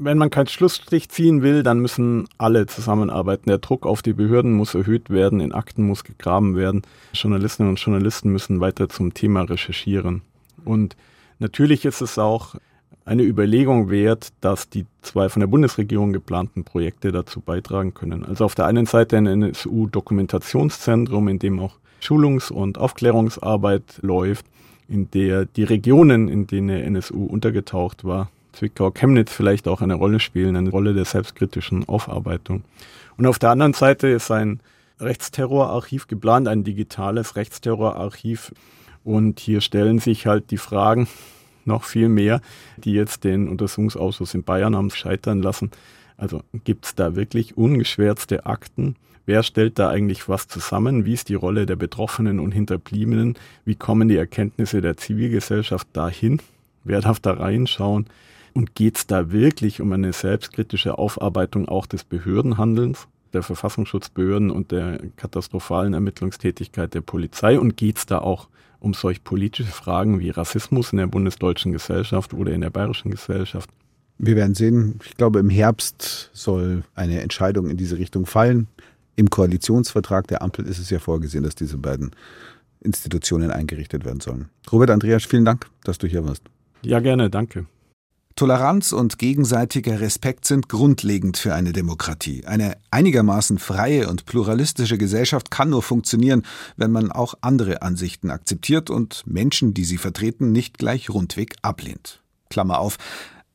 Wenn 0.00 0.16
man 0.16 0.30
keinen 0.30 0.46
Schlussstrich 0.46 1.08
ziehen 1.08 1.42
will, 1.42 1.64
dann 1.64 1.80
müssen 1.80 2.28
alle 2.38 2.66
zusammenarbeiten. 2.66 3.48
Der 3.48 3.58
Druck 3.58 3.84
auf 3.84 4.00
die 4.00 4.12
Behörden 4.12 4.52
muss 4.52 4.76
erhöht 4.76 5.10
werden, 5.10 5.40
in 5.40 5.52
Akten 5.52 5.82
muss 5.82 6.04
gegraben 6.04 6.54
werden. 6.54 6.82
Journalistinnen 7.14 7.70
und 7.70 7.80
Journalisten 7.80 8.30
müssen 8.30 8.60
weiter 8.60 8.88
zum 8.88 9.12
Thema 9.12 9.42
recherchieren. 9.42 10.22
Und 10.64 10.96
natürlich 11.40 11.84
ist 11.84 12.00
es 12.00 12.16
auch 12.16 12.54
eine 13.04 13.24
Überlegung 13.24 13.90
wert, 13.90 14.28
dass 14.40 14.68
die 14.68 14.86
zwei 15.02 15.28
von 15.28 15.40
der 15.40 15.48
Bundesregierung 15.48 16.12
geplanten 16.12 16.62
Projekte 16.62 17.10
dazu 17.10 17.40
beitragen 17.40 17.92
können. 17.92 18.24
Also 18.24 18.44
auf 18.44 18.54
der 18.54 18.66
einen 18.66 18.86
Seite 18.86 19.16
ein 19.16 19.26
NSU-Dokumentationszentrum, 19.26 21.26
in 21.26 21.40
dem 21.40 21.58
auch 21.58 21.74
Schulungs- 22.00 22.52
und 22.52 22.78
Aufklärungsarbeit 22.78 23.98
läuft, 24.02 24.46
in 24.88 25.10
der 25.10 25.46
die 25.46 25.64
Regionen, 25.64 26.28
in 26.28 26.46
denen 26.46 26.68
der 26.68 26.84
NSU 26.84 27.24
untergetaucht 27.24 28.04
war, 28.04 28.30
Zwickau, 28.58 28.90
Chemnitz 28.90 29.32
vielleicht 29.32 29.68
auch 29.68 29.82
eine 29.82 29.94
Rolle 29.94 30.18
spielen, 30.18 30.56
eine 30.56 30.70
Rolle 30.70 30.92
der 30.92 31.04
selbstkritischen 31.04 31.88
Aufarbeitung. 31.88 32.64
Und 33.16 33.26
auf 33.26 33.38
der 33.38 33.50
anderen 33.50 33.72
Seite 33.72 34.08
ist 34.08 34.32
ein 34.32 34.58
Rechtsterrorarchiv 34.98 36.08
geplant, 36.08 36.48
ein 36.48 36.64
digitales 36.64 37.36
Rechtsterrorarchiv. 37.36 38.52
Und 39.04 39.38
hier 39.38 39.60
stellen 39.60 40.00
sich 40.00 40.26
halt 40.26 40.50
die 40.50 40.58
Fragen, 40.58 41.06
noch 41.66 41.84
viel 41.84 42.08
mehr, 42.08 42.40
die 42.78 42.94
jetzt 42.94 43.22
den 43.22 43.46
Untersuchungsausschuss 43.48 44.34
in 44.34 44.42
Bayern 44.42 44.74
haben 44.74 44.90
scheitern 44.90 45.40
lassen. 45.40 45.70
Also 46.16 46.42
gibt 46.64 46.86
es 46.86 46.94
da 46.96 47.14
wirklich 47.14 47.56
ungeschwärzte 47.56 48.44
Akten? 48.44 48.96
Wer 49.24 49.44
stellt 49.44 49.78
da 49.78 49.88
eigentlich 49.88 50.28
was 50.28 50.48
zusammen? 50.48 51.04
Wie 51.04 51.12
ist 51.12 51.28
die 51.28 51.34
Rolle 51.34 51.64
der 51.64 51.76
Betroffenen 51.76 52.40
und 52.40 52.50
Hinterbliebenen? 52.50 53.36
Wie 53.64 53.76
kommen 53.76 54.08
die 54.08 54.16
Erkenntnisse 54.16 54.80
der 54.80 54.96
Zivilgesellschaft 54.96 55.86
dahin? 55.92 56.40
Wer 56.82 57.02
darf 57.02 57.20
da 57.20 57.34
reinschauen? 57.34 58.06
Und 58.58 58.74
geht 58.74 58.96
es 58.96 59.06
da 59.06 59.30
wirklich 59.30 59.80
um 59.80 59.92
eine 59.92 60.12
selbstkritische 60.12 60.98
Aufarbeitung 60.98 61.68
auch 61.68 61.86
des 61.86 62.02
Behördenhandelns, 62.02 63.06
der 63.32 63.44
Verfassungsschutzbehörden 63.44 64.50
und 64.50 64.72
der 64.72 64.98
katastrophalen 65.14 65.94
Ermittlungstätigkeit 65.94 66.92
der 66.92 67.02
Polizei? 67.02 67.56
Und 67.56 67.76
geht 67.76 67.98
es 67.98 68.06
da 68.06 68.18
auch 68.18 68.48
um 68.80 68.94
solch 68.94 69.22
politische 69.22 69.70
Fragen 69.70 70.18
wie 70.18 70.30
Rassismus 70.30 70.90
in 70.90 70.98
der 70.98 71.06
bundesdeutschen 71.06 71.70
Gesellschaft 71.70 72.34
oder 72.34 72.50
in 72.50 72.62
der 72.62 72.70
bayerischen 72.70 73.12
Gesellschaft. 73.12 73.70
Wir 74.18 74.34
werden 74.34 74.56
sehen. 74.56 74.98
Ich 75.04 75.16
glaube, 75.16 75.38
im 75.38 75.50
Herbst 75.50 76.30
soll 76.32 76.82
eine 76.96 77.20
Entscheidung 77.20 77.70
in 77.70 77.76
diese 77.76 77.96
Richtung 77.96 78.26
fallen. 78.26 78.66
Im 79.14 79.30
Koalitionsvertrag 79.30 80.26
der 80.26 80.42
Ampel 80.42 80.66
ist 80.66 80.80
es 80.80 80.90
ja 80.90 80.98
vorgesehen, 80.98 81.44
dass 81.44 81.54
diese 81.54 81.78
beiden 81.78 82.10
Institutionen 82.80 83.52
eingerichtet 83.52 84.04
werden 84.04 84.18
sollen. 84.18 84.48
Robert 84.72 84.90
Andreas, 84.90 85.26
vielen 85.26 85.44
Dank, 85.44 85.66
dass 85.84 85.98
du 85.98 86.08
hier 86.08 86.26
warst. 86.26 86.42
Ja, 86.82 86.98
gerne, 86.98 87.30
danke. 87.30 87.66
Toleranz 88.38 88.92
und 88.92 89.18
gegenseitiger 89.18 89.98
Respekt 90.00 90.44
sind 90.44 90.68
grundlegend 90.68 91.38
für 91.38 91.56
eine 91.56 91.72
Demokratie. 91.72 92.44
Eine 92.46 92.76
einigermaßen 92.92 93.58
freie 93.58 94.08
und 94.08 94.26
pluralistische 94.26 94.96
Gesellschaft 94.96 95.50
kann 95.50 95.70
nur 95.70 95.82
funktionieren, 95.82 96.44
wenn 96.76 96.92
man 96.92 97.10
auch 97.10 97.34
andere 97.40 97.82
Ansichten 97.82 98.30
akzeptiert 98.30 98.90
und 98.90 99.24
Menschen, 99.26 99.74
die 99.74 99.84
sie 99.84 99.98
vertreten, 99.98 100.52
nicht 100.52 100.78
gleich 100.78 101.10
rundweg 101.10 101.56
ablehnt. 101.62 102.22
Klammer 102.48 102.78
auf, 102.78 102.98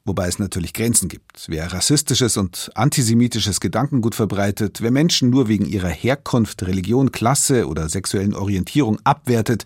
wobei 0.04 0.28
es 0.28 0.38
natürlich 0.38 0.74
Grenzen 0.74 1.08
gibt. 1.08 1.46
Wer 1.48 1.72
rassistisches 1.72 2.36
und 2.36 2.70
antisemitisches 2.76 3.62
Gedankengut 3.62 4.16
verbreitet, 4.16 4.82
wer 4.82 4.92
Menschen 4.92 5.30
nur 5.30 5.48
wegen 5.48 5.64
ihrer 5.66 5.88
Herkunft, 5.88 6.62
Religion, 6.64 7.14
Klasse 7.14 7.70
oder 7.70 7.88
sexuellen 7.88 8.34
Orientierung 8.34 9.00
abwertet, 9.06 9.64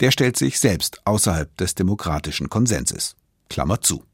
der 0.00 0.10
stellt 0.10 0.38
sich 0.38 0.58
selbst 0.58 1.02
außerhalb 1.04 1.54
des 1.58 1.74
demokratischen 1.74 2.48
Konsenses. 2.48 3.14
Klammer 3.50 3.82
zu. 3.82 4.04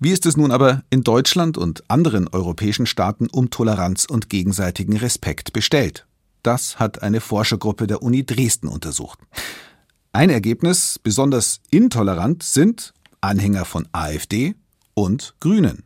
Wie 0.00 0.10
ist 0.10 0.26
es 0.26 0.36
nun 0.36 0.50
aber 0.50 0.82
in 0.90 1.02
Deutschland 1.02 1.56
und 1.56 1.88
anderen 1.88 2.28
europäischen 2.28 2.86
Staaten 2.86 3.28
um 3.28 3.50
Toleranz 3.50 4.04
und 4.04 4.28
gegenseitigen 4.28 4.96
Respekt 4.96 5.52
bestellt? 5.52 6.06
Das 6.42 6.78
hat 6.78 7.02
eine 7.02 7.20
Forschergruppe 7.20 7.86
der 7.86 8.02
Uni 8.02 8.26
Dresden 8.26 8.68
untersucht. 8.68 9.18
Ein 10.12 10.30
Ergebnis, 10.30 10.98
besonders 11.02 11.60
intolerant 11.70 12.42
sind 12.42 12.92
Anhänger 13.20 13.64
von 13.64 13.88
AfD 13.92 14.54
und 14.94 15.34
Grünen. 15.40 15.84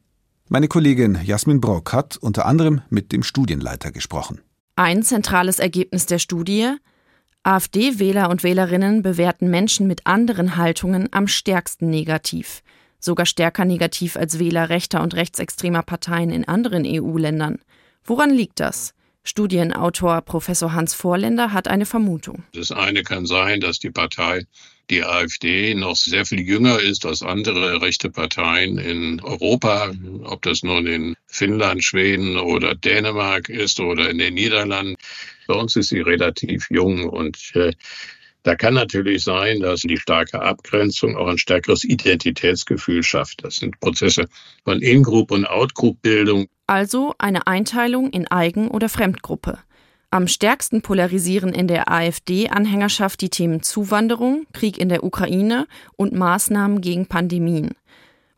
Meine 0.48 0.68
Kollegin 0.68 1.18
Jasmin 1.22 1.60
Brock 1.60 1.92
hat 1.92 2.16
unter 2.16 2.46
anderem 2.46 2.80
mit 2.90 3.12
dem 3.12 3.22
Studienleiter 3.22 3.92
gesprochen. 3.92 4.40
Ein 4.76 5.02
zentrales 5.02 5.58
Ergebnis 5.58 6.06
der 6.06 6.18
Studie 6.18 6.74
AfD-Wähler 7.42 8.30
und 8.30 8.42
Wählerinnen 8.42 9.02
bewerten 9.02 9.50
Menschen 9.50 9.86
mit 9.86 10.06
anderen 10.06 10.56
Haltungen 10.56 11.08
am 11.12 11.28
stärksten 11.28 11.88
negativ 11.88 12.62
sogar 13.00 13.26
stärker 13.26 13.64
negativ 13.64 14.16
als 14.16 14.38
Wähler 14.38 14.68
rechter 14.68 15.02
und 15.02 15.14
rechtsextremer 15.14 15.82
Parteien 15.82 16.30
in 16.30 16.46
anderen 16.46 16.84
EU-Ländern. 16.86 17.58
Woran 18.04 18.30
liegt 18.30 18.60
das? 18.60 18.94
Studienautor 19.28 20.22
Professor 20.22 20.72
Hans 20.72 20.94
Vorländer 20.94 21.52
hat 21.52 21.68
eine 21.68 21.84
Vermutung. 21.84 22.44
Das 22.54 22.72
eine 22.72 23.02
kann 23.02 23.26
sein, 23.26 23.60
dass 23.60 23.78
die 23.78 23.90
Partei, 23.90 24.46
die 24.88 25.04
AfD, 25.04 25.74
noch 25.74 25.96
sehr 25.96 26.24
viel 26.24 26.40
jünger 26.40 26.80
ist 26.80 27.04
als 27.04 27.20
andere 27.20 27.82
rechte 27.82 28.08
Parteien 28.08 28.78
in 28.78 29.20
Europa, 29.20 29.92
ob 30.24 30.40
das 30.40 30.62
nun 30.62 30.86
in 30.86 31.14
Finnland, 31.26 31.84
Schweden 31.84 32.38
oder 32.38 32.74
Dänemark 32.74 33.50
ist 33.50 33.80
oder 33.80 34.08
in 34.08 34.16
den 34.16 34.32
Niederlanden. 34.32 34.96
Bei 35.46 35.54
uns 35.54 35.76
ist 35.76 35.90
sie 35.90 36.00
relativ 36.00 36.70
jung 36.70 37.06
und 37.06 37.52
äh, 37.54 37.74
da 38.42 38.54
kann 38.54 38.74
natürlich 38.74 39.24
sein, 39.24 39.60
dass 39.60 39.80
die 39.80 39.96
starke 39.96 40.40
Abgrenzung 40.40 41.16
auch 41.16 41.26
ein 41.26 41.38
stärkeres 41.38 41.84
Identitätsgefühl 41.84 43.02
schafft. 43.02 43.44
Das 43.44 43.56
sind 43.56 43.78
Prozesse 43.80 44.28
von 44.64 44.80
In-Group- 44.80 45.30
und 45.30 45.44
Out-Group-Bildung. 45.46 46.46
Also 46.66 47.14
eine 47.18 47.46
Einteilung 47.46 48.10
in 48.10 48.30
Eigen- 48.30 48.68
oder 48.68 48.88
Fremdgruppe. 48.88 49.58
Am 50.10 50.26
stärksten 50.26 50.80
polarisieren 50.80 51.52
in 51.52 51.68
der 51.68 51.90
AfD-Anhängerschaft 51.92 53.20
die 53.20 53.28
Themen 53.28 53.62
Zuwanderung, 53.62 54.46
Krieg 54.54 54.78
in 54.78 54.88
der 54.88 55.04
Ukraine 55.04 55.66
und 55.96 56.14
Maßnahmen 56.14 56.80
gegen 56.80 57.06
Pandemien. 57.06 57.74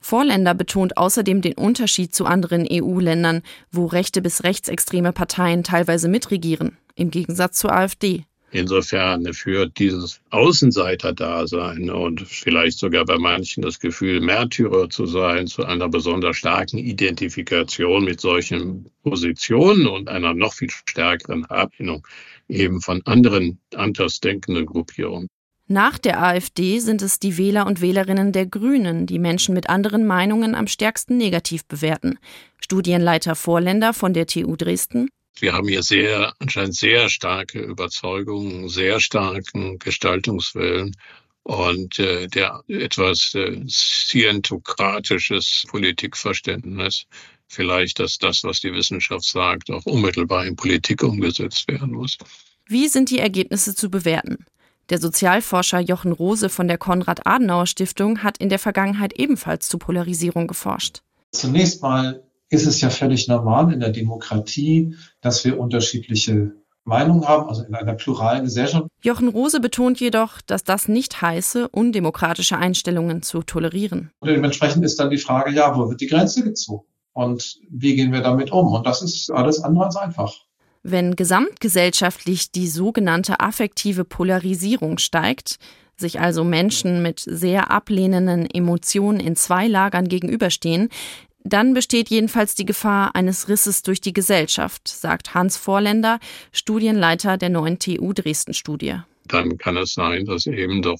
Vorländer 0.00 0.54
betont 0.54 0.96
außerdem 0.96 1.42
den 1.42 1.52
Unterschied 1.52 2.14
zu 2.14 2.24
anderen 2.24 2.66
EU-Ländern, 2.68 3.42
wo 3.70 3.86
rechte 3.86 4.22
bis 4.22 4.42
rechtsextreme 4.42 5.12
Parteien 5.12 5.62
teilweise 5.62 6.08
mitregieren, 6.08 6.78
im 6.96 7.10
Gegensatz 7.10 7.58
zur 7.58 7.72
AfD. 7.72 8.24
Insofern 8.52 9.32
führt 9.32 9.78
dieses 9.78 10.20
Außenseiter-Dasein 10.30 11.88
und 11.88 12.20
vielleicht 12.22 12.78
sogar 12.78 13.04
bei 13.04 13.16
manchen 13.16 13.62
das 13.62 13.78
Gefühl, 13.78 14.20
Märtyrer 14.20 14.90
zu 14.90 15.06
sein, 15.06 15.46
zu 15.46 15.64
einer 15.64 15.88
besonders 15.88 16.36
starken 16.36 16.78
Identifikation 16.78 18.04
mit 18.04 18.20
solchen 18.20 18.90
Positionen 19.04 19.86
und 19.86 20.08
einer 20.08 20.34
noch 20.34 20.54
viel 20.54 20.70
stärkeren 20.70 21.44
Ablehnung 21.46 22.04
eben 22.48 22.80
von 22.80 23.00
anderen 23.04 23.60
andersdenkenden 23.74 24.66
Gruppierungen. 24.66 25.28
Nach 25.68 25.98
der 25.98 26.20
AfD 26.20 26.80
sind 26.80 27.00
es 27.00 27.20
die 27.20 27.38
Wähler 27.38 27.64
und 27.68 27.80
Wählerinnen 27.80 28.32
der 28.32 28.46
Grünen, 28.46 29.06
die 29.06 29.20
Menschen 29.20 29.54
mit 29.54 29.70
anderen 29.70 30.04
Meinungen 30.04 30.56
am 30.56 30.66
stärksten 30.66 31.16
negativ 31.16 31.64
bewerten. 31.64 32.18
Studienleiter 32.60 33.36
Vorländer 33.36 33.92
von 33.92 34.12
der 34.12 34.26
TU 34.26 34.56
Dresden. 34.56 35.08
Wir 35.38 35.52
haben 35.52 35.68
hier 35.68 35.82
sehr, 35.82 36.34
anscheinend 36.38 36.76
sehr 36.76 37.08
starke 37.08 37.60
Überzeugungen, 37.60 38.68
sehr 38.68 39.00
starken 39.00 39.78
Gestaltungswillen 39.78 40.96
und 41.42 41.98
äh, 41.98 42.26
der 42.28 42.62
etwas 42.68 43.34
äh, 43.34 43.62
scientokratisches 43.66 45.64
Politikverständnis, 45.68 47.06
vielleicht, 47.48 47.98
dass 47.98 48.18
das, 48.18 48.44
was 48.44 48.60
die 48.60 48.72
Wissenschaft 48.72 49.24
sagt, 49.24 49.70
auch 49.70 49.86
unmittelbar 49.86 50.46
in 50.46 50.56
Politik 50.56 51.02
umgesetzt 51.02 51.66
werden 51.68 51.92
muss. 51.92 52.18
Wie 52.66 52.88
sind 52.88 53.10
die 53.10 53.18
Ergebnisse 53.18 53.74
zu 53.74 53.90
bewerten? 53.90 54.44
Der 54.90 54.98
Sozialforscher 54.98 55.80
Jochen 55.80 56.12
Rose 56.12 56.48
von 56.48 56.68
der 56.68 56.78
Konrad-Adenauer-Stiftung 56.78 58.22
hat 58.22 58.38
in 58.38 58.48
der 58.48 58.58
Vergangenheit 58.58 59.12
ebenfalls 59.12 59.68
zu 59.68 59.78
Polarisierung 59.78 60.46
geforscht. 60.46 61.02
Zunächst 61.32 61.80
mal 61.80 62.22
ist 62.50 62.66
es 62.66 62.80
ja 62.80 62.90
völlig 62.90 63.28
normal 63.28 63.72
in 63.72 63.80
der 63.80 63.90
Demokratie, 63.90 64.96
dass 65.20 65.44
wir 65.44 65.58
unterschiedliche 65.58 66.52
Meinungen 66.84 67.26
haben, 67.26 67.48
also 67.48 67.62
in 67.62 67.74
einer 67.74 67.94
pluralen 67.94 68.44
Gesellschaft. 68.44 68.86
Jochen 69.02 69.28
Rose 69.28 69.60
betont 69.60 70.00
jedoch, 70.00 70.40
dass 70.40 70.64
das 70.64 70.88
nicht 70.88 71.22
heiße, 71.22 71.68
undemokratische 71.68 72.56
Einstellungen 72.56 73.22
zu 73.22 73.42
tolerieren. 73.42 74.10
Und 74.18 74.28
dementsprechend 74.28 74.84
ist 74.84 74.98
dann 74.98 75.10
die 75.10 75.18
Frage, 75.18 75.52
ja, 75.52 75.76
wo 75.76 75.88
wird 75.88 76.00
die 76.00 76.08
Grenze 76.08 76.42
gezogen? 76.42 76.84
Und 77.12 77.58
wie 77.70 77.96
gehen 77.96 78.12
wir 78.12 78.22
damit 78.22 78.50
um? 78.50 78.72
Und 78.72 78.86
das 78.86 79.02
ist 79.02 79.30
alles 79.30 79.62
andere 79.62 79.86
als 79.86 79.96
einfach. 79.96 80.34
Wenn 80.82 81.14
gesamtgesellschaftlich 81.14 82.52
die 82.52 82.66
sogenannte 82.66 83.40
affektive 83.40 84.04
Polarisierung 84.04 84.98
steigt, 84.98 85.58
sich 85.96 86.18
also 86.18 86.44
Menschen 86.44 87.02
mit 87.02 87.20
sehr 87.20 87.70
ablehnenden 87.70 88.48
Emotionen 88.50 89.20
in 89.20 89.36
zwei 89.36 89.68
Lagern 89.68 90.08
gegenüberstehen, 90.08 90.88
dann 91.44 91.74
besteht 91.74 92.10
jedenfalls 92.10 92.54
die 92.54 92.66
Gefahr 92.66 93.14
eines 93.14 93.48
Risses 93.48 93.82
durch 93.82 94.00
die 94.00 94.12
Gesellschaft, 94.12 94.88
sagt 94.88 95.34
Hans 95.34 95.56
Vorländer, 95.56 96.20
Studienleiter 96.52 97.38
der 97.38 97.48
neuen 97.48 97.78
TU 97.78 98.12
Dresden-Studie. 98.12 99.00
Dann 99.26 99.56
kann 99.58 99.76
es 99.76 99.94
sein, 99.94 100.24
dass 100.24 100.46
eben 100.46 100.82
doch 100.82 100.98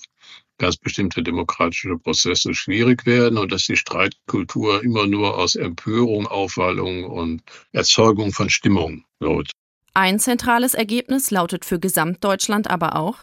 ganz 0.59 0.77
bestimmte 0.77 1.23
demokratische 1.23 1.97
Prozesse 1.97 2.55
schwierig 2.55 3.07
werden 3.07 3.39
und 3.39 3.51
dass 3.51 3.65
die 3.65 3.77
Streitkultur 3.77 4.85
immer 4.85 5.07
nur 5.07 5.37
aus 5.37 5.57
Empörung, 5.57 6.27
Aufwallung 6.27 7.05
und 7.05 7.43
Erzeugung 7.73 8.33
von 8.33 8.51
Stimmung 8.51 9.05
wird. 9.19 9.51
Ein 9.95 10.21
zentrales 10.21 10.75
Ergebnis 10.75 11.31
lautet 11.31 11.65
für 11.65 11.81
Gesamtdeutschland 11.81 12.71
aber 12.71 12.95
auch, 12.95 13.19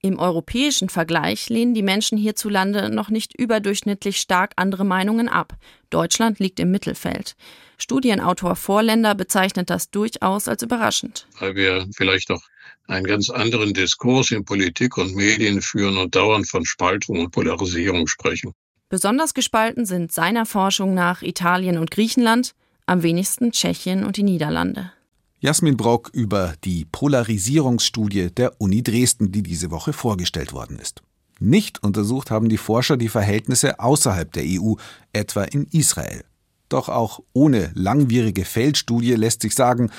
im 0.00 0.18
europäischen 0.18 0.88
Vergleich 0.88 1.48
lehnen 1.48 1.74
die 1.74 1.82
Menschen 1.82 2.18
hierzulande 2.18 2.88
noch 2.88 3.10
nicht 3.10 3.38
überdurchschnittlich 3.38 4.18
stark 4.18 4.52
andere 4.54 4.84
Meinungen 4.84 5.28
ab. 5.28 5.54
Deutschland 5.90 6.38
liegt 6.38 6.60
im 6.60 6.70
Mittelfeld. 6.70 7.34
Studienautor 7.78 8.54
Vorländer 8.54 9.16
bezeichnet 9.16 9.70
das 9.70 9.90
durchaus 9.90 10.46
als 10.46 10.62
überraschend. 10.62 11.26
Weil 11.40 11.56
wir 11.56 11.86
vielleicht 11.96 12.30
auch 12.30 12.42
einen 12.86 13.06
ganz 13.06 13.28
anderen 13.28 13.74
Diskurs 13.74 14.30
in 14.30 14.44
Politik 14.44 14.96
und 14.98 15.16
Medien 15.16 15.60
führen 15.62 15.96
und 15.96 16.14
dauernd 16.14 16.48
von 16.48 16.64
Spaltung 16.64 17.18
und 17.18 17.32
Polarisierung 17.32 18.06
sprechen. 18.06 18.52
Besonders 18.88 19.34
gespalten 19.34 19.84
sind 19.84 20.12
seiner 20.12 20.46
Forschung 20.46 20.94
nach 20.94 21.22
Italien 21.22 21.76
und 21.76 21.90
Griechenland, 21.90 22.54
am 22.86 23.02
wenigsten 23.02 23.52
Tschechien 23.52 24.04
und 24.04 24.16
die 24.16 24.22
Niederlande. 24.22 24.92
Jasmin 25.40 25.76
Brock 25.76 26.10
über 26.12 26.54
die 26.64 26.84
Polarisierungsstudie 26.84 28.30
der 28.32 28.60
Uni 28.60 28.82
Dresden, 28.82 29.30
die 29.30 29.44
diese 29.44 29.70
Woche 29.70 29.92
vorgestellt 29.92 30.52
worden 30.52 30.80
ist. 30.80 31.02
Nicht 31.38 31.80
untersucht 31.84 32.32
haben 32.32 32.48
die 32.48 32.56
Forscher 32.56 32.96
die 32.96 33.08
Verhältnisse 33.08 33.78
außerhalb 33.78 34.32
der 34.32 34.42
EU, 34.44 34.74
etwa 35.12 35.44
in 35.44 35.68
Israel. 35.70 36.24
Doch 36.68 36.88
auch 36.88 37.20
ohne 37.32 37.70
langwierige 37.74 38.44
Feldstudie 38.44 39.14
lässt 39.14 39.42
sich 39.42 39.54
sagen, 39.54 39.90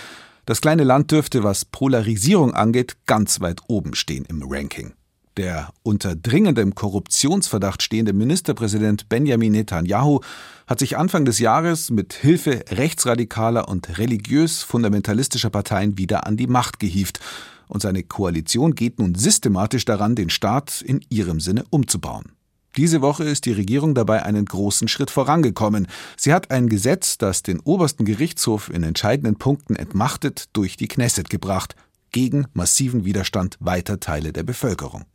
das 0.46 0.60
kleine 0.60 0.84
Land 0.84 1.12
dürfte, 1.12 1.43
was 1.43 1.63
Polarisierung 1.63 2.53
angeht, 2.53 2.98
ganz 3.05 3.39
weit 3.39 3.62
oben 3.67 3.96
stehen 3.96 4.25
im 4.25 4.43
Ranking. 4.46 4.93
Der 5.38 5.69
unter 5.83 6.15
dringendem 6.15 6.75
Korruptionsverdacht 6.75 7.81
stehende 7.81 8.13
Ministerpräsident 8.13 9.09
Benjamin 9.09 9.53
Netanyahu 9.53 10.19
hat 10.67 10.79
sich 10.79 10.98
Anfang 10.98 11.25
des 11.25 11.39
Jahres 11.39 11.91
mit 11.91 12.13
Hilfe 12.13 12.63
rechtsradikaler 12.69 13.67
und 13.69 13.98
religiös 13.98 14.63
fundamentalistischer 14.63 15.50
Parteien 15.50 15.98
wieder 15.98 16.27
an 16.27 16.38
die 16.38 16.48
Macht 16.48 16.79
gehievt, 16.79 17.19
und 17.67 17.83
seine 17.83 18.03
Koalition 18.03 18.74
geht 18.74 19.00
nun 19.00 19.13
systematisch 19.13 19.86
daran, 19.86 20.15
den 20.15 20.31
Staat 20.31 20.81
in 20.81 21.01
ihrem 21.09 21.39
Sinne 21.39 21.63
umzubauen. 21.69 22.32
Diese 22.77 23.01
Woche 23.01 23.23
ist 23.23 23.45
die 23.45 23.51
Regierung 23.51 23.93
dabei 23.93 24.23
einen 24.23 24.45
großen 24.45 24.88
Schritt 24.88 25.12
vorangekommen. 25.12 25.88
Sie 26.17 26.34
hat 26.34 26.51
ein 26.51 26.69
Gesetz, 26.69 27.17
das 27.17 27.43
den 27.43 27.60
obersten 27.60 28.06
Gerichtshof 28.06 28.69
in 28.69 28.84
entscheidenden 28.84 29.38
Punkten 29.38 29.75
entmachtet, 29.75 30.49
durch 30.53 30.77
die 30.77 30.88
Knesset 30.88 31.30
gebracht, 31.30 31.75
gegen 32.12 32.47
massiven 32.53 33.06
Widerstand 33.06 33.58
weiter 33.60 33.99
Teile 33.99 34.34
der 34.34 34.43
Bevölkerung. 34.43 35.06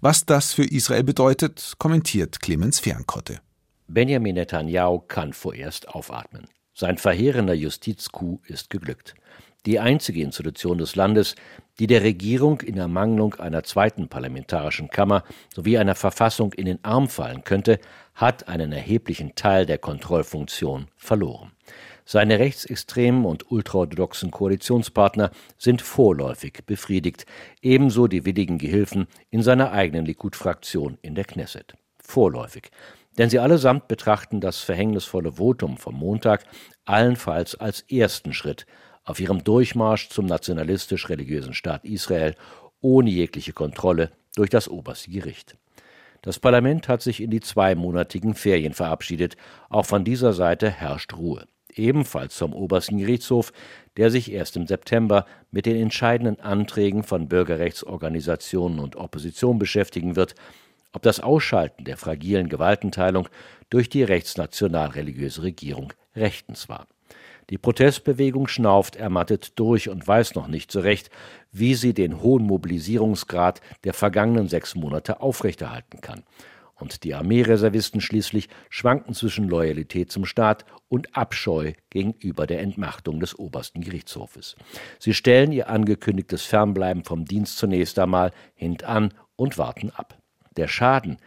Was 0.00 0.26
das 0.26 0.52
für 0.52 0.64
Israel 0.64 1.04
bedeutet, 1.04 1.74
kommentiert 1.78 2.40
Clemens 2.40 2.78
Fernkotte. 2.78 3.40
Benjamin 3.88 4.34
Netanyahu 4.34 5.00
kann 5.00 5.32
vorerst 5.32 5.88
aufatmen. 5.88 6.48
Sein 6.74 6.98
verheerender 6.98 7.54
Justizcoup 7.54 8.48
ist 8.50 8.70
geglückt. 8.70 9.14
Die 9.64 9.80
einzige 9.80 10.22
Institution 10.22 10.78
des 10.78 10.94
Landes, 10.94 11.34
die 11.80 11.86
der 11.88 12.02
Regierung 12.02 12.60
in 12.60 12.78
Ermangelung 12.78 13.34
einer 13.34 13.64
zweiten 13.64 14.08
parlamentarischen 14.08 14.88
Kammer 14.90 15.24
sowie 15.52 15.78
einer 15.78 15.96
Verfassung 15.96 16.52
in 16.52 16.66
den 16.66 16.84
Arm 16.84 17.08
fallen 17.08 17.42
könnte, 17.42 17.80
hat 18.14 18.48
einen 18.48 18.72
erheblichen 18.72 19.34
Teil 19.34 19.66
der 19.66 19.78
Kontrollfunktion 19.78 20.86
verloren. 20.96 21.55
Seine 22.08 22.38
rechtsextremen 22.38 23.24
und 23.24 23.50
ultraorthodoxen 23.50 24.30
Koalitionspartner 24.30 25.32
sind 25.58 25.82
vorläufig 25.82 26.60
befriedigt, 26.64 27.26
ebenso 27.62 28.06
die 28.06 28.24
willigen 28.24 28.58
Gehilfen 28.58 29.08
in 29.30 29.42
seiner 29.42 29.72
eigenen 29.72 30.06
Likud-Fraktion 30.06 30.98
in 31.02 31.16
der 31.16 31.24
Knesset. 31.24 31.74
Vorläufig. 31.98 32.70
Denn 33.18 33.28
sie 33.28 33.40
allesamt 33.40 33.88
betrachten 33.88 34.40
das 34.40 34.58
verhängnisvolle 34.58 35.32
Votum 35.32 35.78
vom 35.78 35.96
Montag 35.96 36.44
allenfalls 36.84 37.56
als 37.56 37.80
ersten 37.90 38.32
Schritt 38.32 38.66
auf 39.02 39.18
ihrem 39.18 39.42
Durchmarsch 39.42 40.08
zum 40.08 40.26
nationalistisch-religiösen 40.26 41.54
Staat 41.54 41.84
Israel 41.84 42.36
ohne 42.80 43.10
jegliche 43.10 43.52
Kontrolle 43.52 44.12
durch 44.36 44.50
das 44.50 44.68
oberste 44.68 45.10
Gericht. 45.10 45.56
Das 46.22 46.38
Parlament 46.38 46.86
hat 46.86 47.02
sich 47.02 47.20
in 47.20 47.30
die 47.32 47.40
zweimonatigen 47.40 48.34
Ferien 48.34 48.74
verabschiedet. 48.74 49.36
Auch 49.68 49.86
von 49.86 50.04
dieser 50.04 50.32
Seite 50.32 50.70
herrscht 50.70 51.12
Ruhe 51.14 51.46
ebenfalls 51.78 52.36
zum 52.36 52.52
obersten 52.52 52.98
Gerichtshof, 52.98 53.52
der 53.96 54.10
sich 54.10 54.30
erst 54.32 54.56
im 54.56 54.66
September 54.66 55.26
mit 55.50 55.66
den 55.66 55.76
entscheidenden 55.76 56.40
Anträgen 56.40 57.02
von 57.02 57.28
Bürgerrechtsorganisationen 57.28 58.78
und 58.78 58.96
Opposition 58.96 59.58
beschäftigen 59.58 60.16
wird, 60.16 60.34
ob 60.92 61.02
das 61.02 61.20
Ausschalten 61.20 61.84
der 61.84 61.96
fragilen 61.96 62.48
Gewaltenteilung 62.48 63.28
durch 63.70 63.88
die 63.88 64.02
rechtsnational-religiöse 64.02 65.42
Regierung 65.42 65.92
rechtens 66.14 66.68
war. 66.68 66.86
Die 67.50 67.58
Protestbewegung 67.58 68.48
schnauft 68.48 68.96
ermattet 68.96 69.58
durch 69.58 69.88
und 69.88 70.06
weiß 70.06 70.34
noch 70.34 70.48
nicht 70.48 70.72
so 70.72 70.80
recht, 70.80 71.10
wie 71.52 71.74
sie 71.74 71.94
den 71.94 72.20
hohen 72.20 72.44
Mobilisierungsgrad 72.44 73.60
der 73.84 73.94
vergangenen 73.94 74.48
sechs 74.48 74.74
Monate 74.74 75.20
aufrechterhalten 75.20 76.00
kann 76.00 76.24
und 76.78 77.04
die 77.04 77.14
Armeereservisten 77.14 78.00
schließlich 78.00 78.48
schwanken 78.68 79.14
zwischen 79.14 79.48
Loyalität 79.48 80.12
zum 80.12 80.24
Staat 80.24 80.64
und 80.88 81.16
Abscheu 81.16 81.72
gegenüber 81.90 82.46
der 82.46 82.60
Entmachtung 82.60 83.18
des 83.18 83.38
obersten 83.38 83.80
Gerichtshofes. 83.80 84.56
Sie 84.98 85.14
stellen 85.14 85.52
ihr 85.52 85.68
angekündigtes 85.68 86.42
Fernbleiben 86.42 87.04
vom 87.04 87.24
Dienst 87.24 87.58
zunächst 87.58 87.98
einmal 87.98 88.30
hintan 88.54 89.14
und 89.36 89.58
warten 89.58 89.90
ab. 89.90 90.18
Der 90.56 90.68
Schaden, 90.68 91.18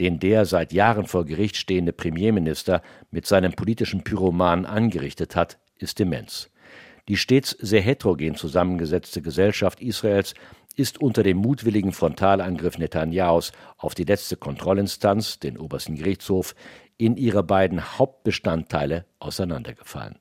den 0.00 0.18
der 0.18 0.44
seit 0.44 0.72
Jahren 0.72 1.06
vor 1.06 1.24
Gericht 1.24 1.56
stehende 1.56 1.92
Premierminister 1.92 2.82
mit 3.10 3.26
seinem 3.26 3.52
politischen 3.52 4.02
Pyroman 4.02 4.66
angerichtet 4.66 5.36
hat, 5.36 5.58
ist 5.78 6.00
immens. 6.00 6.50
Die 7.08 7.16
stets 7.18 7.50
sehr 7.50 7.82
heterogen 7.82 8.34
zusammengesetzte 8.34 9.20
Gesellschaft 9.20 9.82
Israels 9.82 10.34
ist 10.76 11.00
unter 11.00 11.22
dem 11.22 11.38
mutwilligen 11.38 11.92
Frontalangriff 11.92 12.78
Netanyahus 12.78 13.52
auf 13.76 13.94
die 13.94 14.04
letzte 14.04 14.36
Kontrollinstanz, 14.36 15.38
den 15.38 15.58
obersten 15.58 15.96
Gerichtshof, 15.96 16.54
in 16.96 17.16
ihre 17.16 17.42
beiden 17.42 17.98
Hauptbestandteile 17.98 19.04
auseinandergefallen. 19.18 20.18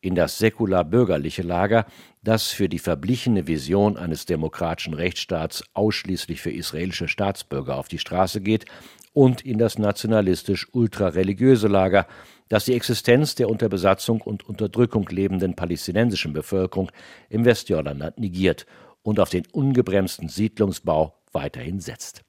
In 0.00 0.14
das 0.14 0.38
säkular-bürgerliche 0.38 1.42
Lager, 1.42 1.86
das 2.22 2.50
für 2.50 2.68
die 2.68 2.78
verblichene 2.78 3.46
Vision 3.46 3.96
eines 3.96 4.26
demokratischen 4.26 4.94
Rechtsstaats 4.94 5.64
ausschließlich 5.72 6.40
für 6.40 6.50
israelische 6.50 7.08
Staatsbürger 7.08 7.76
auf 7.76 7.88
die 7.88 7.98
Straße 7.98 8.40
geht, 8.40 8.66
und 9.14 9.42
in 9.46 9.58
das 9.58 9.78
nationalistisch-ultrareligiöse 9.78 11.68
Lager, 11.68 12.06
das 12.48 12.64
die 12.64 12.74
Existenz 12.74 13.36
der 13.36 13.48
unter 13.48 13.68
Besatzung 13.68 14.20
und 14.20 14.46
Unterdrückung 14.46 15.08
lebenden 15.08 15.54
palästinensischen 15.54 16.32
Bevölkerung 16.32 16.90
im 17.30 17.44
Westjordanland 17.44 18.18
negiert 18.18 18.66
und 19.04 19.20
auf 19.20 19.30
den 19.30 19.46
ungebremsten 19.52 20.28
Siedlungsbau 20.28 21.14
weiterhin 21.30 21.78
setzt. 21.78 22.24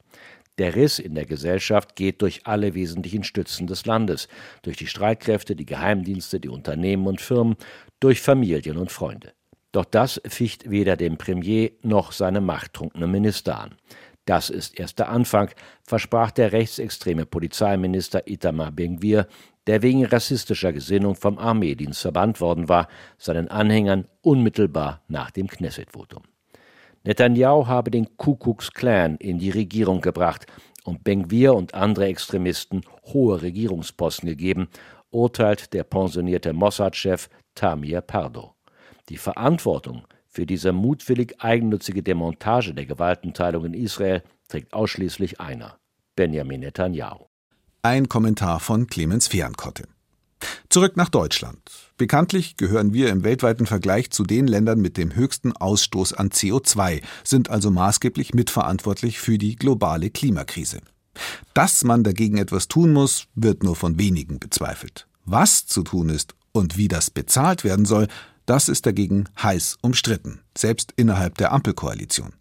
Der 0.57 0.75
Riss 0.75 0.99
in 0.99 1.15
der 1.15 1.25
Gesellschaft 1.25 1.95
geht 1.95 2.21
durch 2.21 2.45
alle 2.45 2.75
wesentlichen 2.75 3.23
Stützen 3.23 3.67
des 3.67 3.85
Landes, 3.85 4.27
durch 4.61 4.77
die 4.77 4.87
Streitkräfte, 4.87 5.55
die 5.55 5.65
Geheimdienste, 5.65 6.39
die 6.39 6.49
Unternehmen 6.49 7.07
und 7.07 7.19
Firmen, 7.19 7.55
durch 7.99 8.21
Familien 8.21 8.77
und 8.77 8.91
Freunde. 8.91 9.33
Doch 9.71 9.83
das 9.83 10.21
ficht 10.25 10.69
weder 10.69 10.95
dem 10.95 11.17
Premier 11.17 11.71
noch 11.81 12.13
seinem 12.13 12.45
machttrunkenen 12.45 13.11
Minister 13.11 13.59
an. 13.59 13.75
Das 14.25 14.49
ist 14.49 14.79
erst 14.79 14.99
der 14.99 15.09
Anfang, 15.09 15.49
versprach 15.83 16.31
der 16.31 16.53
rechtsextreme 16.53 17.25
Polizeiminister 17.25 18.27
Itamar 18.27 18.71
Benguir, 18.71 19.27
der 19.67 19.81
wegen 19.81 20.05
rassistischer 20.05 20.71
Gesinnung 20.71 21.15
vom 21.15 21.37
Armeedienst 21.37 22.01
verbannt 22.01 22.39
worden 22.39 22.69
war, 22.69 22.87
seinen 23.17 23.49
Anhängern 23.49 24.07
unmittelbar 24.21 25.01
nach 25.07 25.31
dem 25.31 25.47
Knesset-Votum. 25.47 26.23
Netanyahu 27.05 27.67
habe 27.67 27.91
den 27.91 28.17
Ku 28.17 28.35
Klux 28.35 28.71
Klan 28.71 29.15
in 29.17 29.37
die 29.37 29.51
Regierung 29.51 30.01
gebracht 30.01 30.47
und 30.83 31.03
Benguir 31.03 31.53
und 31.53 31.73
andere 31.75 32.07
Extremisten 32.07 32.81
hohe 33.13 33.41
Regierungsposten 33.41 34.27
gegeben, 34.27 34.67
urteilt 35.11 35.73
der 35.73 35.83
pensionierte 35.83 36.51
Mossad-Chef 36.53 37.29
Tamir 37.53 38.01
Pardo. 38.01 38.55
Die 39.09 39.17
Verantwortung 39.17 40.07
für 40.27 40.47
diese 40.47 40.73
mutwillig 40.73 41.35
eigennützige 41.39 42.01
Demontage 42.01 42.73
der 42.73 42.87
Gewaltenteilung 42.87 43.65
in 43.65 43.73
Israel 43.75 44.23
trägt 44.47 44.73
ausschließlich 44.73 45.39
einer, 45.39 45.77
Benjamin 46.15 46.61
Netanyahu. 46.61 47.25
Ein 47.83 48.09
Kommentar 48.09 48.59
von 48.59 48.87
Clemens 48.87 49.27
Fehrenkotte. 49.27 49.87
Zurück 50.75 50.97
nach 50.97 51.07
Deutschland. 51.07 51.57
Bekanntlich 51.95 52.57
gehören 52.57 52.91
wir 52.91 53.07
im 53.07 53.23
weltweiten 53.23 53.65
Vergleich 53.65 54.09
zu 54.11 54.25
den 54.25 54.45
Ländern 54.45 54.81
mit 54.81 54.97
dem 54.97 55.15
höchsten 55.15 55.53
Ausstoß 55.53 56.11
an 56.11 56.31
CO2, 56.31 57.01
sind 57.23 57.49
also 57.49 57.71
maßgeblich 57.71 58.33
mitverantwortlich 58.33 59.21
für 59.21 59.37
die 59.37 59.55
globale 59.55 60.09
Klimakrise. 60.09 60.81
Dass 61.53 61.85
man 61.85 62.03
dagegen 62.03 62.37
etwas 62.37 62.67
tun 62.67 62.91
muss, 62.91 63.27
wird 63.35 63.63
nur 63.63 63.77
von 63.77 63.97
wenigen 63.97 64.37
bezweifelt. 64.37 65.07
Was 65.23 65.65
zu 65.65 65.81
tun 65.81 66.09
ist 66.09 66.35
und 66.51 66.75
wie 66.75 66.89
das 66.89 67.09
bezahlt 67.09 67.63
werden 67.63 67.85
soll, 67.85 68.09
das 68.45 68.67
ist 68.67 68.85
dagegen 68.85 69.29
heiß 69.41 69.77
umstritten, 69.79 70.41
selbst 70.57 70.91
innerhalb 70.97 71.37
der 71.37 71.53
Ampelkoalition. 71.53 72.33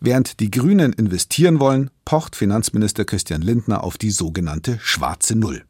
Während 0.00 0.40
die 0.40 0.50
Grünen 0.50 0.94
investieren 0.94 1.60
wollen, 1.60 1.90
pocht 2.06 2.36
Finanzminister 2.36 3.04
Christian 3.04 3.42
Lindner 3.42 3.84
auf 3.84 3.98
die 3.98 4.10
sogenannte 4.10 4.78
schwarze 4.80 5.36
Null. 5.36 5.66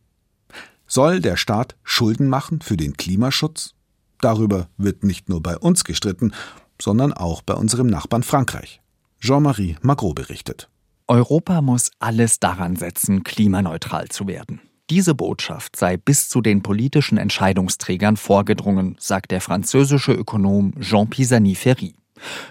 Soll 0.94 1.20
der 1.20 1.38
Staat 1.38 1.74
Schulden 1.84 2.28
machen 2.28 2.60
für 2.60 2.76
den 2.76 2.98
Klimaschutz? 2.98 3.72
Darüber 4.20 4.68
wird 4.76 5.04
nicht 5.04 5.26
nur 5.26 5.42
bei 5.42 5.56
uns 5.56 5.84
gestritten, 5.84 6.34
sondern 6.78 7.14
auch 7.14 7.40
bei 7.40 7.54
unserem 7.54 7.86
Nachbarn 7.86 8.22
Frankreich. 8.22 8.82
Jean-Marie 9.18 9.76
Magro 9.80 10.12
berichtet. 10.12 10.68
Europa 11.08 11.62
muss 11.62 11.92
alles 11.98 12.40
daran 12.40 12.76
setzen, 12.76 13.24
klimaneutral 13.24 14.08
zu 14.08 14.26
werden. 14.26 14.60
Diese 14.90 15.14
Botschaft 15.14 15.76
sei 15.76 15.96
bis 15.96 16.28
zu 16.28 16.42
den 16.42 16.62
politischen 16.62 17.16
Entscheidungsträgern 17.16 18.18
vorgedrungen, 18.18 18.96
sagt 18.98 19.30
der 19.30 19.40
französische 19.40 20.12
Ökonom 20.12 20.74
Jean 20.78 21.08
Pisani-Ferry. 21.08 21.94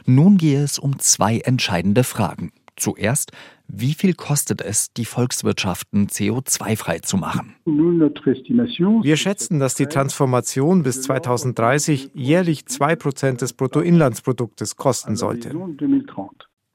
Nun 0.08 0.40
gehe 0.40 0.64
es 0.64 0.80
um 0.80 0.98
zwei 0.98 1.38
entscheidende 1.42 2.04
Fragen. 2.04 2.52
Zuerst, 2.76 3.34
wie 3.74 3.94
viel 3.94 4.14
kostet 4.14 4.62
es, 4.62 4.92
die 4.94 5.06
Volkswirtschaften 5.06 6.08
CO2-frei 6.08 7.00
zu 7.00 7.18
machen? 7.18 7.56
Wir 7.66 9.18
schätzen, 9.18 9.60
dass 9.60 9.76
die 9.76 9.86
Transformation 9.86 10.84
bis 10.84 11.02
2030 11.04 12.12
jährlich 12.14 12.62
2% 12.62 13.38
des 13.38 13.54
Bruttoinlandsproduktes 13.54 14.76
kosten 14.76 15.16
sollte. 15.16 15.52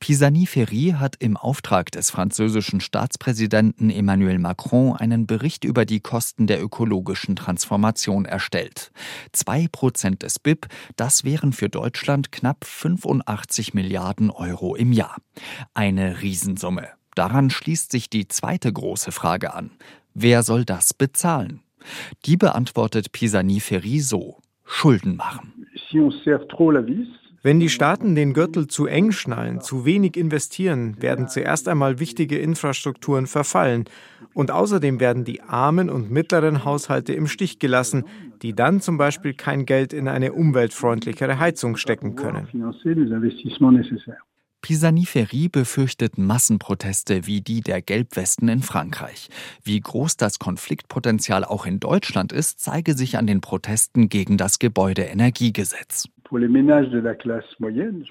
Pisani-Ferry 0.07 0.95
hat 1.01 1.16
im 1.19 1.37
Auftrag 1.37 1.90
des 1.90 2.12
französischen 2.12 2.79
Staatspräsidenten 2.79 3.90
Emmanuel 3.90 4.38
Macron 4.38 4.95
einen 4.95 5.27
Bericht 5.27 5.64
über 5.64 5.85
die 5.85 5.99
Kosten 5.99 6.47
der 6.47 6.62
ökologischen 6.62 7.35
Transformation 7.35 8.25
erstellt. 8.25 8.92
Zwei 9.33 9.66
Prozent 9.66 10.23
des 10.23 10.38
BIP, 10.38 10.69
das 10.95 11.25
wären 11.25 11.53
für 11.53 11.69
Deutschland 11.69 12.31
knapp 12.31 12.64
85 12.64 13.75
Milliarden 13.75 14.31
Euro 14.31 14.77
im 14.77 14.92
Jahr. 14.92 15.16
Eine 15.75 16.23
Riesensumme. 16.23 16.87
Daran 17.16 17.51
schließt 17.51 17.90
sich 17.90 18.09
die 18.09 18.29
zweite 18.29 18.73
große 18.73 19.11
Frage 19.11 19.55
an. 19.55 19.73
Wer 20.14 20.45
soll 20.45 20.64
das 20.64 20.95
bezahlen? 20.95 21.62
Die 22.27 22.37
beantwortet 22.37 23.11
Pisani-Ferry 23.11 23.99
so. 23.99 24.38
Schulden 24.64 25.16
machen. 25.16 25.66
Si 25.90 25.99
on 25.99 26.12
serre 26.25 26.47
trop 26.47 26.71
la 26.71 26.87
vis, 26.87 27.09
wenn 27.42 27.61
die 27.61 27.68
Staaten 27.68 28.14
den 28.14 28.33
Gürtel 28.33 28.66
zu 28.66 28.87
eng 28.87 29.12
schnallen, 29.12 29.61
zu 29.61 29.85
wenig 29.85 30.16
investieren, 30.16 31.01
werden 31.01 31.29
zuerst 31.29 31.68
einmal 31.68 31.99
wichtige 31.99 32.38
Infrastrukturen 32.38 33.27
verfallen. 33.27 33.85
Und 34.35 34.51
außerdem 34.51 35.01
werden 35.01 35.25
die 35.25 35.42
armen 35.42 35.88
und 35.88 36.11
mittleren 36.11 36.64
Haushalte 36.64 37.12
im 37.12 37.27
Stich 37.27 37.59
gelassen, 37.59 38.05
die 38.42 38.55
dann 38.55 38.81
zum 38.81 38.99
Beispiel 38.99 39.35
kein 39.35 39.66
Geld 39.66 39.92
in 39.92 40.09
eine 40.09 40.33
umweltfreundlichere 40.33 41.38
Heizung 41.38 41.77
stecken 41.77 42.16
können. 42.16 42.49
Pisani-Ferry 44.66 45.49
befürchtet 45.49 46.18
Massenproteste 46.18 47.29
wie 47.29 47.40
die 47.40 47.61
der 47.61 47.83
Gelbwesten 47.83 48.49
in 48.49 48.62
Frankreich. 48.62 49.29
Wie 49.62 49.79
groß 49.79 50.16
das 50.16 50.40
Konfliktpotenzial 50.40 51.44
auch 51.44 51.66
in 51.66 51.79
Deutschland 51.79 52.33
ist, 52.33 52.59
zeige 52.59 52.94
sich 52.94 53.16
an 53.16 53.29
den 53.29 53.40
Protesten 53.40 54.09
gegen 54.09 54.37
das 54.38 54.59
Gebäudeenergiegesetz. 54.59 56.09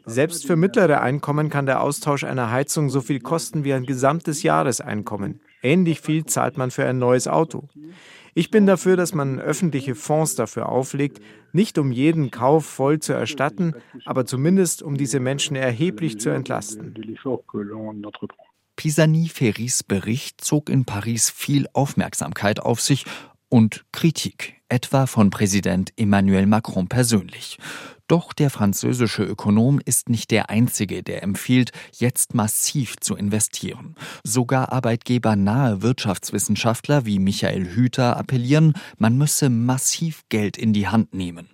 Selbst 0.06 0.48
für 0.48 0.56
mittlere 0.56 1.02
Einkommen 1.02 1.50
kann 1.50 1.66
der 1.66 1.82
Austausch 1.82 2.24
einer 2.24 2.52
Heizung 2.52 2.90
so 2.90 3.02
viel 3.02 3.20
kosten 3.20 3.64
wie 3.64 3.74
ein 3.74 3.86
gesamtes 3.86 4.44
Jahreseinkommen. 4.44 5.42
Ähnlich 5.62 6.00
viel 6.02 6.26
zahlt 6.26 6.58
man 6.58 6.72
für 6.72 6.86
ein 6.86 7.00
neues 7.00 7.28
Auto. 7.28 7.68
Ich 8.34 8.52
bin 8.52 8.66
dafür, 8.66 8.98
dass 8.98 9.14
man 9.14 9.40
öffentliche 9.40 9.96
Fonds 9.96 10.36
dafür 10.36 10.70
auflegt, 10.70 11.22
nicht 11.54 11.78
um 11.78 11.92
jeden 11.92 12.32
Kauf 12.32 12.66
voll 12.66 13.00
zu 13.00 13.14
erstatten, 13.14 13.74
aber 14.06 14.26
zumindest 14.26 14.84
um 14.84 14.98
diese 14.98 15.22
Menschen 15.22 15.56
erheblich 15.56 16.20
zu 16.20 16.30
entlasten. 16.30 16.94
Pisani-Ferrys 18.76 19.84
Bericht 19.84 20.42
zog 20.42 20.70
in 20.70 20.84
Paris 20.84 21.30
viel 21.30 21.68
Aufmerksamkeit 21.72 22.60
auf 22.60 22.82
sich 22.82 23.06
und 23.48 23.86
Kritik, 23.94 24.56
etwa 24.68 25.06
von 25.06 25.30
Präsident 25.30 25.94
Emmanuel 25.96 26.46
Macron 26.46 26.88
persönlich. 26.88 27.58
Doch 28.08 28.34
der 28.34 28.52
französische 28.52 29.24
Ökonom 29.24 29.82
ist 29.84 30.10
nicht 30.10 30.30
der 30.30 30.52
einzige, 30.52 31.02
der 31.02 31.24
empfiehlt, 31.24 31.72
jetzt 31.92 32.36
massiv 32.36 32.98
zu 32.98 33.16
investieren. 33.16 33.96
Sogar 34.24 34.72
arbeitgebernahe 34.72 35.82
Wirtschaftswissenschaftler 35.82 37.08
wie 37.08 37.18
Michael 37.18 37.66
Hüter 37.66 38.18
appellieren, 38.18 38.74
man 39.00 39.18
müsse 39.18 39.50
massiv 39.50 40.24
Geld 40.30 40.56
in 40.56 40.72
die 40.72 40.88
Hand 40.88 41.16
nehmen. 41.16 41.50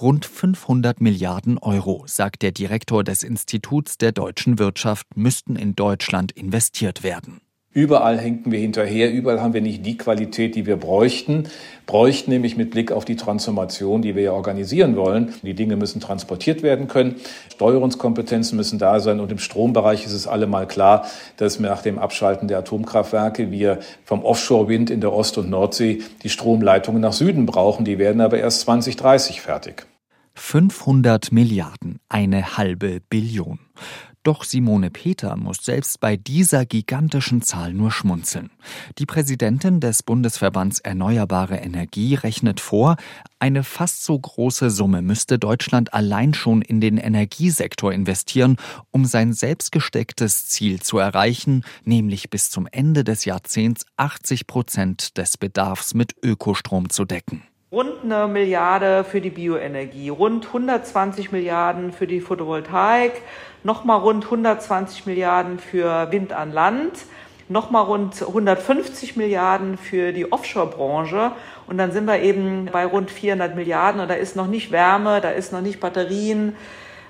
Rund 0.00 0.24
500 0.24 1.02
Milliarden 1.02 1.58
Euro, 1.58 2.04
sagt 2.06 2.40
der 2.40 2.52
Direktor 2.52 3.04
des 3.04 3.22
Instituts 3.22 3.98
der 3.98 4.12
deutschen 4.12 4.58
Wirtschaft, 4.58 5.16
müssten 5.16 5.56
in 5.56 5.76
Deutschland 5.76 6.32
investiert 6.32 7.02
werden. 7.02 7.42
Überall 7.72 8.18
hinken 8.18 8.50
wir 8.50 8.58
hinterher, 8.58 9.12
überall 9.12 9.40
haben 9.40 9.54
wir 9.54 9.60
nicht 9.60 9.86
die 9.86 9.96
Qualität, 9.96 10.56
die 10.56 10.66
wir 10.66 10.76
bräuchten, 10.76 11.44
bräuchten 11.86 12.32
nämlich 12.32 12.56
mit 12.56 12.72
Blick 12.72 12.90
auf 12.90 13.04
die 13.04 13.14
Transformation, 13.14 14.02
die 14.02 14.16
wir 14.16 14.24
ja 14.24 14.32
organisieren 14.32 14.96
wollen. 14.96 15.34
Die 15.42 15.54
Dinge 15.54 15.76
müssen 15.76 16.00
transportiert 16.00 16.64
werden 16.64 16.88
können, 16.88 17.14
Steuerungskompetenzen 17.52 18.56
müssen 18.56 18.80
da 18.80 18.98
sein 18.98 19.20
und 19.20 19.30
im 19.30 19.38
Strombereich 19.38 20.04
ist 20.04 20.14
es 20.14 20.26
allemal 20.26 20.66
klar, 20.66 21.06
dass 21.36 21.60
nach 21.60 21.80
dem 21.80 22.00
Abschalten 22.00 22.48
der 22.48 22.58
Atomkraftwerke 22.58 23.52
wir 23.52 23.78
vom 24.04 24.24
Offshore-Wind 24.24 24.90
in 24.90 25.00
der 25.00 25.12
Ost- 25.12 25.38
und 25.38 25.48
Nordsee 25.48 26.02
die 26.24 26.28
Stromleitungen 26.28 27.00
nach 27.00 27.12
Süden 27.12 27.46
brauchen. 27.46 27.84
Die 27.84 28.00
werden 28.00 28.20
aber 28.20 28.38
erst 28.38 28.62
2030 28.62 29.42
fertig. 29.42 29.86
500 30.34 31.30
Milliarden, 31.30 32.00
eine 32.08 32.56
halbe 32.56 33.00
Billion. 33.08 33.60
Doch 34.22 34.44
Simone 34.44 34.90
Peter 34.90 35.34
muss 35.36 35.64
selbst 35.64 35.98
bei 35.98 36.18
dieser 36.18 36.66
gigantischen 36.66 37.40
Zahl 37.40 37.72
nur 37.72 37.90
schmunzeln. 37.90 38.50
Die 38.98 39.06
Präsidentin 39.06 39.80
des 39.80 40.02
Bundesverbands 40.02 40.78
Erneuerbare 40.78 41.56
Energie 41.56 42.16
rechnet 42.16 42.60
vor, 42.60 42.96
eine 43.38 43.64
fast 43.64 44.04
so 44.04 44.18
große 44.18 44.68
Summe 44.68 45.00
müsste 45.00 45.38
Deutschland 45.38 45.94
allein 45.94 46.34
schon 46.34 46.60
in 46.60 46.82
den 46.82 46.98
Energiesektor 46.98 47.94
investieren, 47.94 48.58
um 48.90 49.06
sein 49.06 49.32
selbstgestecktes 49.32 50.48
Ziel 50.48 50.80
zu 50.80 50.98
erreichen, 50.98 51.64
nämlich 51.84 52.28
bis 52.28 52.50
zum 52.50 52.68
Ende 52.70 53.04
des 53.04 53.24
Jahrzehnts 53.24 53.86
80 53.96 54.46
Prozent 54.46 55.16
des 55.16 55.38
Bedarfs 55.38 55.94
mit 55.94 56.14
Ökostrom 56.22 56.90
zu 56.90 57.06
decken. 57.06 57.42
Rund 57.72 58.02
eine 58.02 58.26
Milliarde 58.26 59.04
für 59.04 59.20
die 59.20 59.30
Bioenergie, 59.30 60.08
rund 60.08 60.44
120 60.48 61.30
Milliarden 61.30 61.92
für 61.92 62.08
die 62.08 62.20
Photovoltaik, 62.20 63.22
nochmal 63.62 64.00
rund 64.00 64.24
120 64.24 65.06
Milliarden 65.06 65.60
für 65.60 66.10
Wind 66.10 66.32
an 66.32 66.52
Land, 66.52 67.04
nochmal 67.48 67.84
rund 67.84 68.20
150 68.20 69.14
Milliarden 69.14 69.78
für 69.78 70.12
die 70.12 70.32
Offshore-Branche 70.32 71.30
und 71.68 71.78
dann 71.78 71.92
sind 71.92 72.06
wir 72.06 72.20
eben 72.20 72.68
bei 72.72 72.84
rund 72.84 73.08
400 73.08 73.54
Milliarden 73.54 74.00
und 74.00 74.10
da 74.10 74.14
ist 74.14 74.34
noch 74.34 74.48
nicht 74.48 74.72
Wärme, 74.72 75.20
da 75.20 75.30
ist 75.30 75.52
noch 75.52 75.60
nicht 75.60 75.78
Batterien 75.78 76.56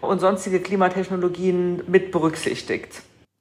und 0.03 0.21
sonstige 0.21 0.61
Klimatechnologien 0.61 1.85
mit 1.87 2.13
berücksichtigt. 2.13 3.01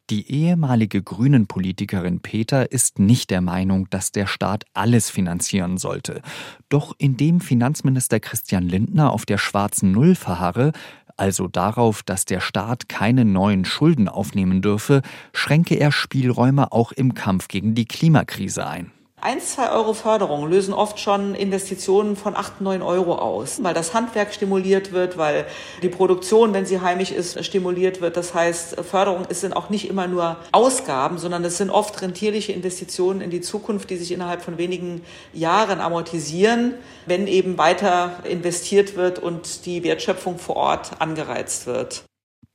Die 0.10 0.32
ehemalige 0.32 1.04
Grünen-Politikerin 1.04 2.20
Peter 2.20 2.72
ist 2.72 2.98
nicht 2.98 3.30
der 3.30 3.42
Meinung, 3.42 3.88
dass 3.92 4.12
der 4.12 4.26
Staat 4.26 4.66
alles 4.74 5.12
finanzieren 5.12 5.78
sollte. 5.78 6.24
Doch 6.68 6.96
indem 6.98 7.42
Finanzminister 7.42 8.20
Christian 8.20 8.64
Lindner 8.64 9.12
auf 9.12 9.28
der 9.28 9.38
schwarzen 9.38 9.92
Null 9.92 10.16
verharre, 10.16 10.72
also 11.16 11.48
darauf, 11.48 12.02
dass 12.02 12.26
der 12.26 12.40
Staat 12.40 12.90
keine 12.90 13.24
neuen 13.24 13.66
Schulden 13.66 14.08
aufnehmen 14.08 14.64
dürfe, 14.64 15.04
schränke 15.32 15.76
er 15.76 15.92
Spielräume 15.92 16.72
auch 16.72 16.92
im 16.92 17.14
Kampf 17.14 17.48
gegen 17.48 17.76
die 17.76 17.86
Klimakrise 17.86 18.66
ein. 18.66 18.92
Eins, 19.22 19.56
zwei 19.56 19.70
Euro 19.72 19.94
Förderung 19.94 20.50
lösen 20.50 20.74
oft 20.74 20.98
schon 20.98 21.36
Investitionen 21.36 22.16
von 22.16 22.38
acht, 22.38 22.62
neun 22.62 22.82
Euro 22.82 23.16
aus, 23.16 23.62
weil 23.62 23.74
das 23.74 23.94
Handwerk 23.94 24.34
stimuliert 24.34 24.94
wird, 24.94 25.18
weil 25.18 25.46
die 25.82 25.90
Produktion, 25.90 26.54
wenn 26.54 26.66
sie 26.66 26.80
heimisch 26.80 27.12
ist, 27.12 27.44
stimuliert 27.44 28.00
wird. 28.00 28.16
Das 28.16 28.34
heißt, 28.34 28.80
Förderung 28.80 29.26
sind 29.30 29.58
auch 29.58 29.70
nicht 29.70 29.90
immer 29.90 30.08
nur 30.08 30.38
Ausgaben, 30.54 31.18
sondern 31.18 31.44
es 31.44 31.58
sind 31.58 31.70
oft 31.70 32.02
rentierliche 32.02 32.54
Investitionen 32.54 33.20
in 33.20 33.30
die 33.30 33.42
Zukunft, 33.42 33.90
die 33.90 33.98
sich 33.98 34.14
innerhalb 34.14 34.42
von 34.42 34.58
wenigen 34.58 35.02
Jahren 35.34 35.82
amortisieren, 35.82 36.76
wenn 37.06 37.28
eben 37.28 37.58
weiter 37.58 38.20
investiert 38.24 38.96
wird 38.96 39.20
und 39.20 39.66
die 39.66 39.84
Wertschöpfung 39.84 40.40
vor 40.40 40.56
Ort 40.56 40.92
angereizt 41.00 41.68
wird. 41.68 42.06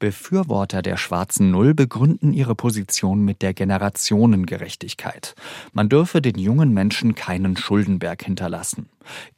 Befürworter 0.04 0.82
der 0.82 0.98
schwarzen 0.98 1.50
Null 1.50 1.72
begründen 1.72 2.34
ihre 2.34 2.54
Position 2.54 3.24
mit 3.24 3.40
der 3.40 3.54
Generationengerechtigkeit. 3.54 5.34
Man 5.72 5.88
dürfe 5.88 6.20
den 6.20 6.38
jungen 6.38 6.74
Menschen 6.74 7.14
keinen 7.14 7.56
Schuldenberg 7.56 8.22
hinterlassen. 8.22 8.90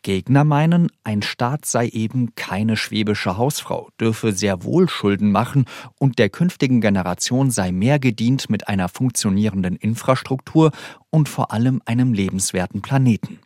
Gegner 0.02 0.42
meinen, 0.42 0.90
ein 1.04 1.22
Staat 1.22 1.66
sei 1.66 1.86
eben 1.86 2.34
keine 2.34 2.76
schwäbische 2.76 3.36
Hausfrau, 3.36 3.90
dürfe 4.00 4.32
sehr 4.32 4.64
wohl 4.64 4.88
Schulden 4.88 5.30
machen 5.30 5.66
und 6.00 6.18
der 6.18 6.30
künftigen 6.30 6.80
Generation 6.80 7.52
sei 7.52 7.70
mehr 7.70 8.00
gedient 8.00 8.50
mit 8.50 8.66
einer 8.66 8.88
funktionierenden 8.88 9.76
Infrastruktur 9.76 10.72
und 11.10 11.28
vor 11.28 11.52
allem 11.52 11.80
einem 11.84 12.12
lebenswerten 12.12 12.82
Planeten. 12.82 13.38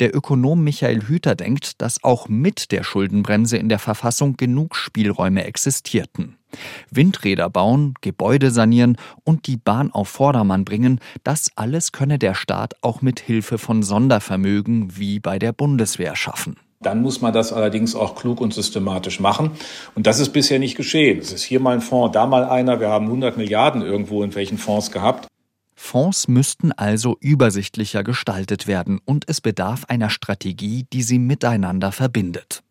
Der 0.00 0.14
Ökonom 0.14 0.62
Michael 0.64 1.02
Hüter 1.02 1.34
denkt, 1.34 1.80
dass 1.82 2.02
auch 2.04 2.28
mit 2.28 2.72
der 2.72 2.82
Schuldenbremse 2.82 3.56
in 3.56 3.68
der 3.68 3.78
Verfassung 3.78 4.36
genug 4.36 4.76
Spielräume 4.76 5.44
existierten. 5.44 6.36
Windräder 6.90 7.48
bauen, 7.48 7.94
Gebäude 8.00 8.50
sanieren 8.50 8.96
und 9.24 9.46
die 9.46 9.56
Bahn 9.56 9.90
auf 9.92 10.08
Vordermann 10.08 10.64
bringen, 10.64 11.00
das 11.22 11.50
alles 11.56 11.92
könne 11.92 12.18
der 12.18 12.34
Staat 12.34 12.74
auch 12.82 13.02
mit 13.02 13.20
Hilfe 13.20 13.58
von 13.58 13.82
Sondervermögen 13.82 14.96
wie 14.96 15.20
bei 15.20 15.38
der 15.38 15.52
Bundeswehr 15.52 16.16
schaffen. 16.16 16.56
Dann 16.82 17.02
muss 17.02 17.20
man 17.20 17.34
das 17.34 17.52
allerdings 17.52 17.94
auch 17.94 18.14
klug 18.14 18.40
und 18.40 18.54
systematisch 18.54 19.20
machen. 19.20 19.50
Und 19.94 20.06
das 20.06 20.18
ist 20.18 20.30
bisher 20.30 20.58
nicht 20.58 20.76
geschehen. 20.76 21.18
Es 21.18 21.30
ist 21.30 21.42
hier 21.42 21.60
mal 21.60 21.74
ein 21.74 21.82
Fonds, 21.82 22.14
da 22.14 22.26
mal 22.26 22.44
einer. 22.44 22.80
Wir 22.80 22.88
haben 22.88 23.04
100 23.04 23.36
Milliarden 23.36 23.82
irgendwo 23.82 24.22
in 24.22 24.34
welchen 24.34 24.56
Fonds 24.56 24.90
gehabt. 24.90 25.29
Fonds 25.82 26.28
müssten 26.28 26.70
also 26.70 27.16
übersichtlicher 27.20 28.04
gestaltet 28.04 28.68
werden 28.68 29.00
und 29.04 29.24
es 29.28 29.40
bedarf 29.40 29.86
einer 29.86 30.08
Strategie, 30.08 30.86
die 30.92 31.02
sie 31.02 31.18
miteinander 31.18 31.90
verbindet. 31.90 32.62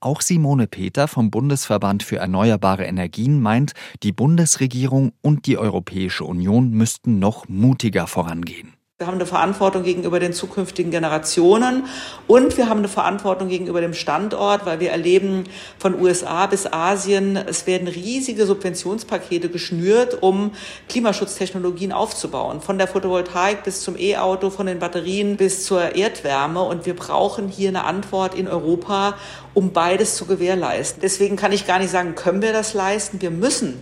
Auch 0.00 0.20
Simone 0.20 0.66
Peter 0.66 1.08
vom 1.08 1.30
Bundesverband 1.30 2.02
für 2.02 2.16
erneuerbare 2.16 2.84
Energien 2.84 3.40
meint, 3.40 3.72
die 4.02 4.12
Bundesregierung 4.12 5.12
und 5.22 5.46
die 5.46 5.56
Europäische 5.56 6.24
Union 6.24 6.70
müssten 6.70 7.18
noch 7.18 7.48
mutiger 7.48 8.06
vorangehen. 8.06 8.77
Wir 9.00 9.06
haben 9.06 9.14
eine 9.14 9.26
Verantwortung 9.26 9.84
gegenüber 9.84 10.18
den 10.18 10.32
zukünftigen 10.32 10.90
Generationen 10.90 11.86
und 12.26 12.56
wir 12.56 12.68
haben 12.68 12.78
eine 12.78 12.88
Verantwortung 12.88 13.48
gegenüber 13.48 13.80
dem 13.80 13.94
Standort, 13.94 14.66
weil 14.66 14.80
wir 14.80 14.90
erleben 14.90 15.44
von 15.78 16.00
USA 16.00 16.46
bis 16.46 16.66
Asien, 16.66 17.36
es 17.36 17.68
werden 17.68 17.86
riesige 17.86 18.44
Subventionspakete 18.44 19.50
geschnürt, 19.50 20.20
um 20.20 20.50
Klimaschutztechnologien 20.88 21.92
aufzubauen. 21.92 22.60
Von 22.60 22.76
der 22.76 22.88
Photovoltaik 22.88 23.62
bis 23.62 23.82
zum 23.82 23.96
E-Auto, 23.96 24.50
von 24.50 24.66
den 24.66 24.80
Batterien 24.80 25.36
bis 25.36 25.64
zur 25.64 25.94
Erdwärme. 25.94 26.62
Und 26.62 26.84
wir 26.84 26.96
brauchen 26.96 27.46
hier 27.46 27.68
eine 27.68 27.84
Antwort 27.84 28.34
in 28.34 28.48
Europa, 28.48 29.14
um 29.54 29.72
beides 29.72 30.16
zu 30.16 30.26
gewährleisten. 30.26 31.00
Deswegen 31.02 31.36
kann 31.36 31.52
ich 31.52 31.68
gar 31.68 31.78
nicht 31.78 31.92
sagen, 31.92 32.16
können 32.16 32.42
wir 32.42 32.52
das 32.52 32.74
leisten? 32.74 33.22
Wir 33.22 33.30
müssen. 33.30 33.80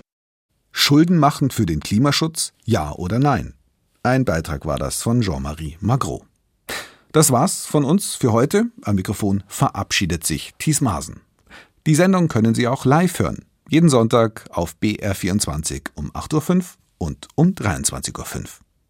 Schulden 0.73 1.17
machen 1.17 1.51
für 1.51 1.65
den 1.65 1.81
Klimaschutz? 1.81 2.53
Ja 2.67 2.93
oder 2.93 3.19
nein? 3.19 3.55
Ein 4.07 4.25
Beitrag 4.25 4.67
war 4.67 4.79
das 4.79 5.03
von 5.03 5.21
Jean-Marie 5.21 5.79
Magro. 5.81 6.25
Das 7.11 7.33
war's 7.33 7.67
von 7.67 7.83
uns 7.83 8.15
für 8.15 8.31
heute. 8.31 8.67
Am 8.83 8.95
Mikrofon 8.95 9.43
verabschiedet 9.49 10.25
sich 10.25 10.55
Thies 10.59 10.81
Masen. 10.81 11.23
Die 11.89 11.97
Sendung 11.97 12.29
können 12.29 12.55
Sie 12.55 12.69
auch 12.69 12.85
live 12.85 13.19
hören. 13.19 13.45
Jeden 13.69 13.89
Sonntag 13.89 14.45
auf 14.51 14.77
BR24 14.81 15.89
um 15.97 16.13
8.05 16.13 16.55
Uhr 16.55 16.65
und 16.99 17.27
um 17.35 17.49
23.05 17.49 18.37
Uhr. 18.37 18.66